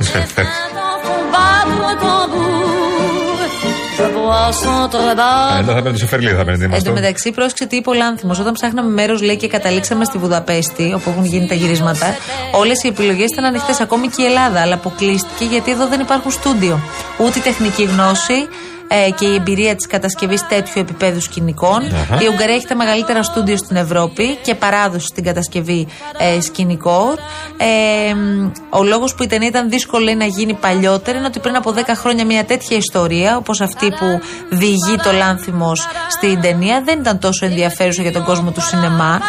Je 4.24 4.28
vois 4.30 4.52
s'entrebâiller. 4.62 5.60
Εδώ 5.60 5.72
θα 5.72 5.82
παίρνει 5.82 5.92
το 5.92 5.98
Σεφερλί, 5.98 6.30
θα 6.30 6.44
παίρνει. 6.44 6.68
Εν 6.74 6.84
τω 6.84 6.92
μεταξύ, 6.92 7.30
πρόσεξε 7.30 7.66
τι 7.66 7.76
είπε 7.76 7.90
ο 7.90 7.92
Λάνθιμος. 7.92 8.38
Όταν 8.38 8.52
ψάχναμε 8.52 8.90
μέρος, 8.90 9.22
λέει 9.22 9.36
και 9.36 9.48
καταλήξαμε 9.48 10.04
στη 10.04 10.18
Βουδαπέστη, 10.18 10.92
όπου 10.96 11.10
έχουν 11.10 11.24
γίνει 11.24 11.46
τα 11.46 11.54
γυρίσματα, 11.54 12.16
όλες 12.52 12.82
οι 12.82 12.88
επιλογές 12.88 13.30
ήταν 13.32 13.44
ανοιχτές, 13.44 13.80
ακόμη 13.80 14.08
και 14.08 14.22
η 14.22 14.24
Ελλάδα. 14.24 14.60
Αλλά 14.60 14.74
αποκλείστηκε 14.74 15.44
γιατί 15.44 15.70
εδώ 15.70 15.86
δεν 15.86 16.00
υπάρχουν 16.00 16.30
στούντιο. 16.30 16.80
Ούτε 17.18 17.38
η 17.38 17.42
τεχνική 17.42 17.82
γνώση 17.82 18.48
ε, 18.88 19.10
και 19.10 19.26
η 19.26 19.34
εμπειρία 19.34 19.74
της 19.74 19.86
κατασκευής 19.86 20.46
τέτοιου 20.46 20.80
επίπεδου 20.80 21.20
σκηνικών. 21.20 21.82
Αχα. 21.84 22.22
Η 22.22 22.26
Ουγγαρία 22.26 22.54
έχει 22.54 22.66
τα 22.66 22.76
μεγαλύτερα 22.76 23.22
στούντιο 23.22 23.56
στην 23.56 23.76
Ευρώπη 23.76 24.38
και 24.42 24.54
παράδοση 24.54 25.06
στην 25.06 25.24
κατασκευή 25.24 25.86
ε, 26.18 26.40
σκηνικών. 26.40 27.16
Ε, 27.56 28.14
μ, 28.14 28.50
ο 28.70 28.82
λόγος 28.84 29.14
που 29.14 29.22
η 29.22 29.26
ταινία 29.26 29.48
ήταν 29.48 29.70
δύσκολο 29.70 30.04
λέει, 30.04 30.14
να 30.14 30.24
γίνει 30.24 30.54
παλιότερα 30.54 31.18
είναι 31.18 31.26
ότι 31.26 31.38
πριν 31.38 31.56
από 31.56 31.74
10 31.76 31.80
χρόνια 31.94 32.24
μια 32.24 32.44
τέτοια 32.44 32.76
ιστορία, 32.76 33.36
όπως 33.36 33.60
αυτή 33.60 33.88
που 33.88 34.20
διηγεί 34.48 34.96
το 35.02 35.12
Λάνθιμος 35.12 35.86
στην 36.08 36.40
ταινία, 36.40 36.82
δεν 36.84 36.98
ήταν 36.98 37.18
τόσο 37.18 37.46
ενδιαφέρουσα 37.46 38.02
για 38.02 38.12
τον 38.12 38.24
κόσμο 38.24 38.50
του 38.50 38.60
σινεμά. 38.60 39.20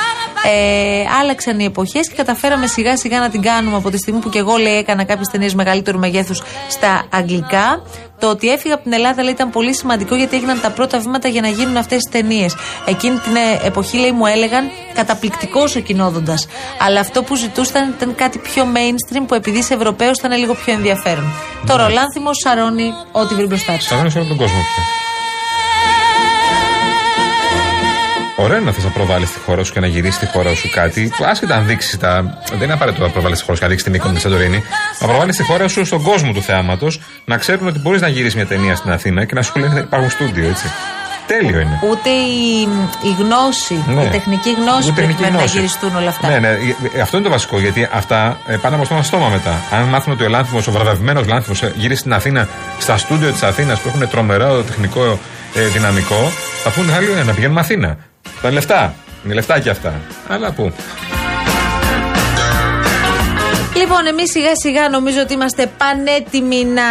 Ε, 0.48 1.04
άλλαξαν 1.22 1.60
οι 1.60 1.66
εποχές 1.66 2.08
και 2.08 2.16
καταφέραμε 2.16 2.68
σιγά 2.68 2.98
σιγά 2.98 3.20
να 3.20 3.30
την 3.30 3.42
κάνουμε 3.42 3.76
από 3.76 3.90
τη 3.90 3.98
στιγμή 3.98 4.20
που 4.20 4.30
και 4.30 4.40
εγώ 4.40 4.56
λέει, 4.58 4.78
έκανα 4.78 5.04
κάποιες 5.04 5.28
ταινίες 5.28 5.56
μεγαλύτερου 5.56 6.00
μεγέθους 6.00 6.42
στα 6.70 7.06
αγγλικά. 7.10 7.82
Το 8.20 8.30
ότι 8.30 8.50
έφυγα 8.50 8.74
από 8.74 8.84
την 8.84 8.94
Ελλάδα 8.94 9.24
λέει, 9.24 9.34
ήταν 9.46 9.62
πολύ 9.62 9.76
σημαντικό 9.76 10.16
γιατί 10.16 10.36
έγιναν 10.36 10.62
τα 10.62 10.70
πρώτα 10.72 11.00
βήματα 11.00 11.28
για 11.28 11.42
να 11.42 11.48
γίνουν 11.48 11.78
αυτές 11.78 12.00
τι 12.04 12.12
ταινίες. 12.12 12.56
Εκείνη 12.86 13.18
την 13.18 13.36
ε, 13.36 13.68
εποχή 13.68 13.98
λέει, 13.98 14.12
μου 14.12 14.26
έλεγαν 14.26 14.70
καταπληκτικός 14.94 15.76
ο 15.76 15.80
κοινόδοντας. 15.80 16.48
Αλλά 16.80 17.00
αυτό 17.00 17.24
που 17.24 17.36
ζητούσαν 17.36 17.94
ήταν 17.98 18.16
κάτι 18.16 18.38
πιο 18.38 18.64
mainstream 18.76 19.24
που 19.28 19.34
επειδή 19.34 19.58
είσαι 19.58 19.74
Ευρωπαίος 19.74 20.18
ήταν 20.18 20.38
λίγο 20.38 20.54
πιο 20.54 20.74
ενδιαφέρον. 20.74 21.26
Τώρα 21.68 21.86
ο 21.86 21.90
Λάνθιμος 21.90 22.38
σαρώνει 22.44 22.94
ό,τι 23.12 23.36
βρει 23.36 23.46
μπροστά 23.46 23.74
του. 23.78 23.84
Σαρώνει 23.84 24.12
όλο 24.16 24.26
τον 24.26 24.38
κόσμο 24.38 24.60
πια. 24.76 25.05
Ωραίο 28.38 28.58
είναι 28.58 28.66
να 28.66 28.72
θες 28.72 28.84
να 28.84 28.90
προβάλλεις 28.90 29.32
τη 29.32 29.40
χώρα 29.40 29.64
σου 29.64 29.74
και 29.74 29.80
να 29.80 29.88
γυρίσεις 29.88 30.20
τη 30.20 30.26
χώρα 30.26 30.54
σου 30.56 30.70
κάτι. 30.74 31.12
Άσχετα 31.32 31.56
αν 31.56 31.66
δείξεις 31.66 31.98
τα. 31.98 32.40
Δεν 32.50 32.62
είναι 32.62 32.74
απαραίτητο 32.74 33.04
να 33.04 33.10
προβάλλεις 33.10 33.38
τη 33.40 33.44
χώρα 33.46 33.56
σου 33.56 33.62
και 33.62 33.68
να 33.68 33.76
δείξεις 33.76 33.92
την 33.92 33.94
εικόνα 34.00 34.14
τη 34.14 34.20
Σαντορίνη. 34.20 34.64
Να 35.00 35.08
προβάλλεις 35.08 35.36
τη 35.36 35.44
χώρα 35.44 35.68
σου 35.68 35.86
στον 35.86 36.02
κόσμο 36.02 36.32
του 36.32 36.42
θεάματος, 36.42 37.02
να 37.26 37.38
ξέρουν 37.38 37.68
ότι 37.68 37.80
μπορείς 37.80 38.02
να 38.02 38.08
γυρίσεις 38.08 38.36
μια 38.36 38.46
ταινία 38.46 38.76
στην 38.76 38.92
Αθήνα 38.92 39.26
και 39.26 39.34
να 39.36 39.42
σου 39.42 39.52
λένε 39.60 39.74
ότι 39.74 39.82
υπάρχουν 39.84 40.10
στούντιο, 40.10 40.48
έτσι. 40.50 40.66
Τέλειο 41.28 41.60
είναι. 41.60 41.80
Ούτε 41.92 42.10
η, 42.10 42.62
η 43.10 43.12
γνώση, 43.20 43.84
Ναι. 43.88 44.04
η 44.04 44.08
τεχνική 44.08 44.52
γνώση 44.52 44.84
Ούτε 44.90 44.92
πρέπει 44.92 45.14
τεχνική 45.14 45.22
να 45.22 45.38
γνώση. 45.38 45.58
γυριστούν 45.58 45.96
όλα 45.96 46.10
αυτά. 46.10 46.28
Ναι, 46.30 46.40
ναι, 46.40 46.48
ε, 46.96 47.02
αυτό 47.02 47.18
είναι 47.18 47.26
το 47.26 47.32
βασικό 47.32 47.60
γιατί 47.60 47.88
αυτά 47.94 48.38
ε, 48.48 48.56
πάνε 48.56 48.76
από 48.76 48.86
στόμα 48.86 49.02
σε 49.02 49.08
στόμα 49.08 49.30
μετά. 49.30 49.62
Αν 49.72 49.84
μάθουν 49.84 50.14
ότι 50.14 50.24
ο 50.24 50.30
Λάνθιμος, 50.30 50.68
ο 50.68 50.72
βραβευμένος 50.72 51.28
Λάνθιμος 51.28 51.64
γυρίσει 51.76 52.00
στην 52.00 52.14
Αθήνα, 52.14 52.48
στα 52.80 52.98
στούντιο 52.98 53.32
της 53.32 53.44
Αθήνας 53.44 53.80
που 53.80 53.88
έχουν 53.88 54.10
τρομερό 54.10 54.62
τεχνικό 54.64 55.20
ε, 55.56 55.62
δυναμικό, 55.68 56.32
θα 56.64 56.70
πούνε 56.70 56.94
άλλοι 56.94 57.08
«Ε, 57.20 57.24
να 57.24 57.34
πηγαίνουμε 57.34 57.60
Αθήνα. 57.60 57.98
Τα 58.42 58.52
λεφτά. 58.52 58.96
Είναι 59.26 59.34
λεφτά 59.34 59.60
και 59.60 59.70
αυτά. 59.70 60.02
Αλλά 60.28 60.52
πού. 60.52 60.74
Λοιπόν, 63.76 64.06
εμείς 64.08 64.32
σιγά 64.32 64.56
σιγά 64.56 64.90
νομίζω 64.90 65.22
ότι 65.22 65.34
είμαστε 65.34 65.72
πανέτοιμοι 65.78 66.66
να 66.66 66.84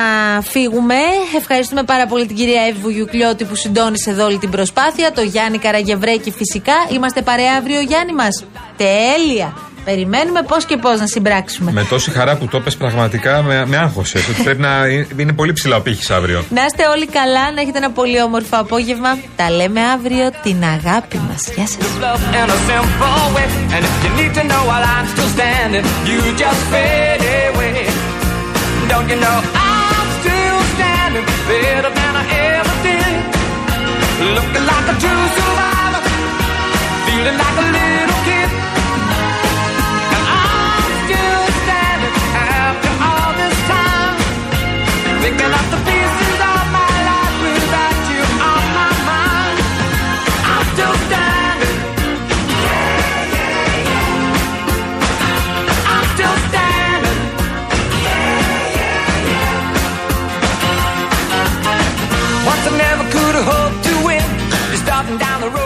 φύγουμε. 0.43 0.95
Ευχαριστούμε 1.37 1.83
πάρα 1.83 2.07
πολύ 2.07 2.27
την 2.27 2.37
κυρία 2.37 2.63
Εύη 2.63 2.79
Βουγιουκλιώτη 2.81 3.45
που 3.45 3.55
συντόνισε 3.55 4.11
εδώ 4.11 4.25
όλη 4.25 4.39
την 4.39 4.51
προσπάθεια. 4.51 5.13
Το 5.13 5.23
Γιάννη 5.23 5.59
Καραγευρέκη 5.59 6.31
φυσικά. 6.31 6.75
Είμαστε 6.93 7.23
παρέα 7.23 7.57
αύριο, 7.59 7.81
Γιάννη 7.81 8.13
μας. 8.13 8.45
Τέλεια. 8.77 9.57
Περιμένουμε 9.85 10.43
πώς 10.43 10.65
και 10.65 10.77
πώς 10.77 11.01
να 11.01 11.07
συμπράξουμε. 11.07 11.73
Με 11.73 11.85
τόση 11.85 12.11
χαρά 12.11 12.37
που 12.37 12.47
το 12.49 12.61
πες 12.61 12.77
πραγματικά 12.77 13.43
με, 13.43 13.67
με 13.67 13.77
άγχωσε. 13.77 14.19
ότι 14.19 14.43
πρέπει 14.43 14.61
να 14.61 14.87
είναι, 14.87 15.07
είναι 15.17 15.33
πολύ 15.33 15.53
ψηλά 15.53 15.77
ο 15.77 15.81
πύχης 15.81 16.11
αύριο. 16.11 16.45
Να 16.51 16.65
είστε 16.65 16.87
όλοι 16.87 17.07
καλά, 17.07 17.53
να 17.53 17.61
έχετε 17.61 17.79
ένα 17.79 17.91
πολύ 17.91 18.23
όμορφο 18.23 18.57
απόγευμα. 18.57 19.19
Τα 19.37 19.51
λέμε 19.51 19.81
αύριο 19.81 20.31
την 20.43 20.65
αγάπη 20.65 21.21
μας. 21.29 21.53
Γεια 21.55 21.67
σας. 21.67 21.87
Down 65.19 65.41
the 65.41 65.51
road. 65.51 65.64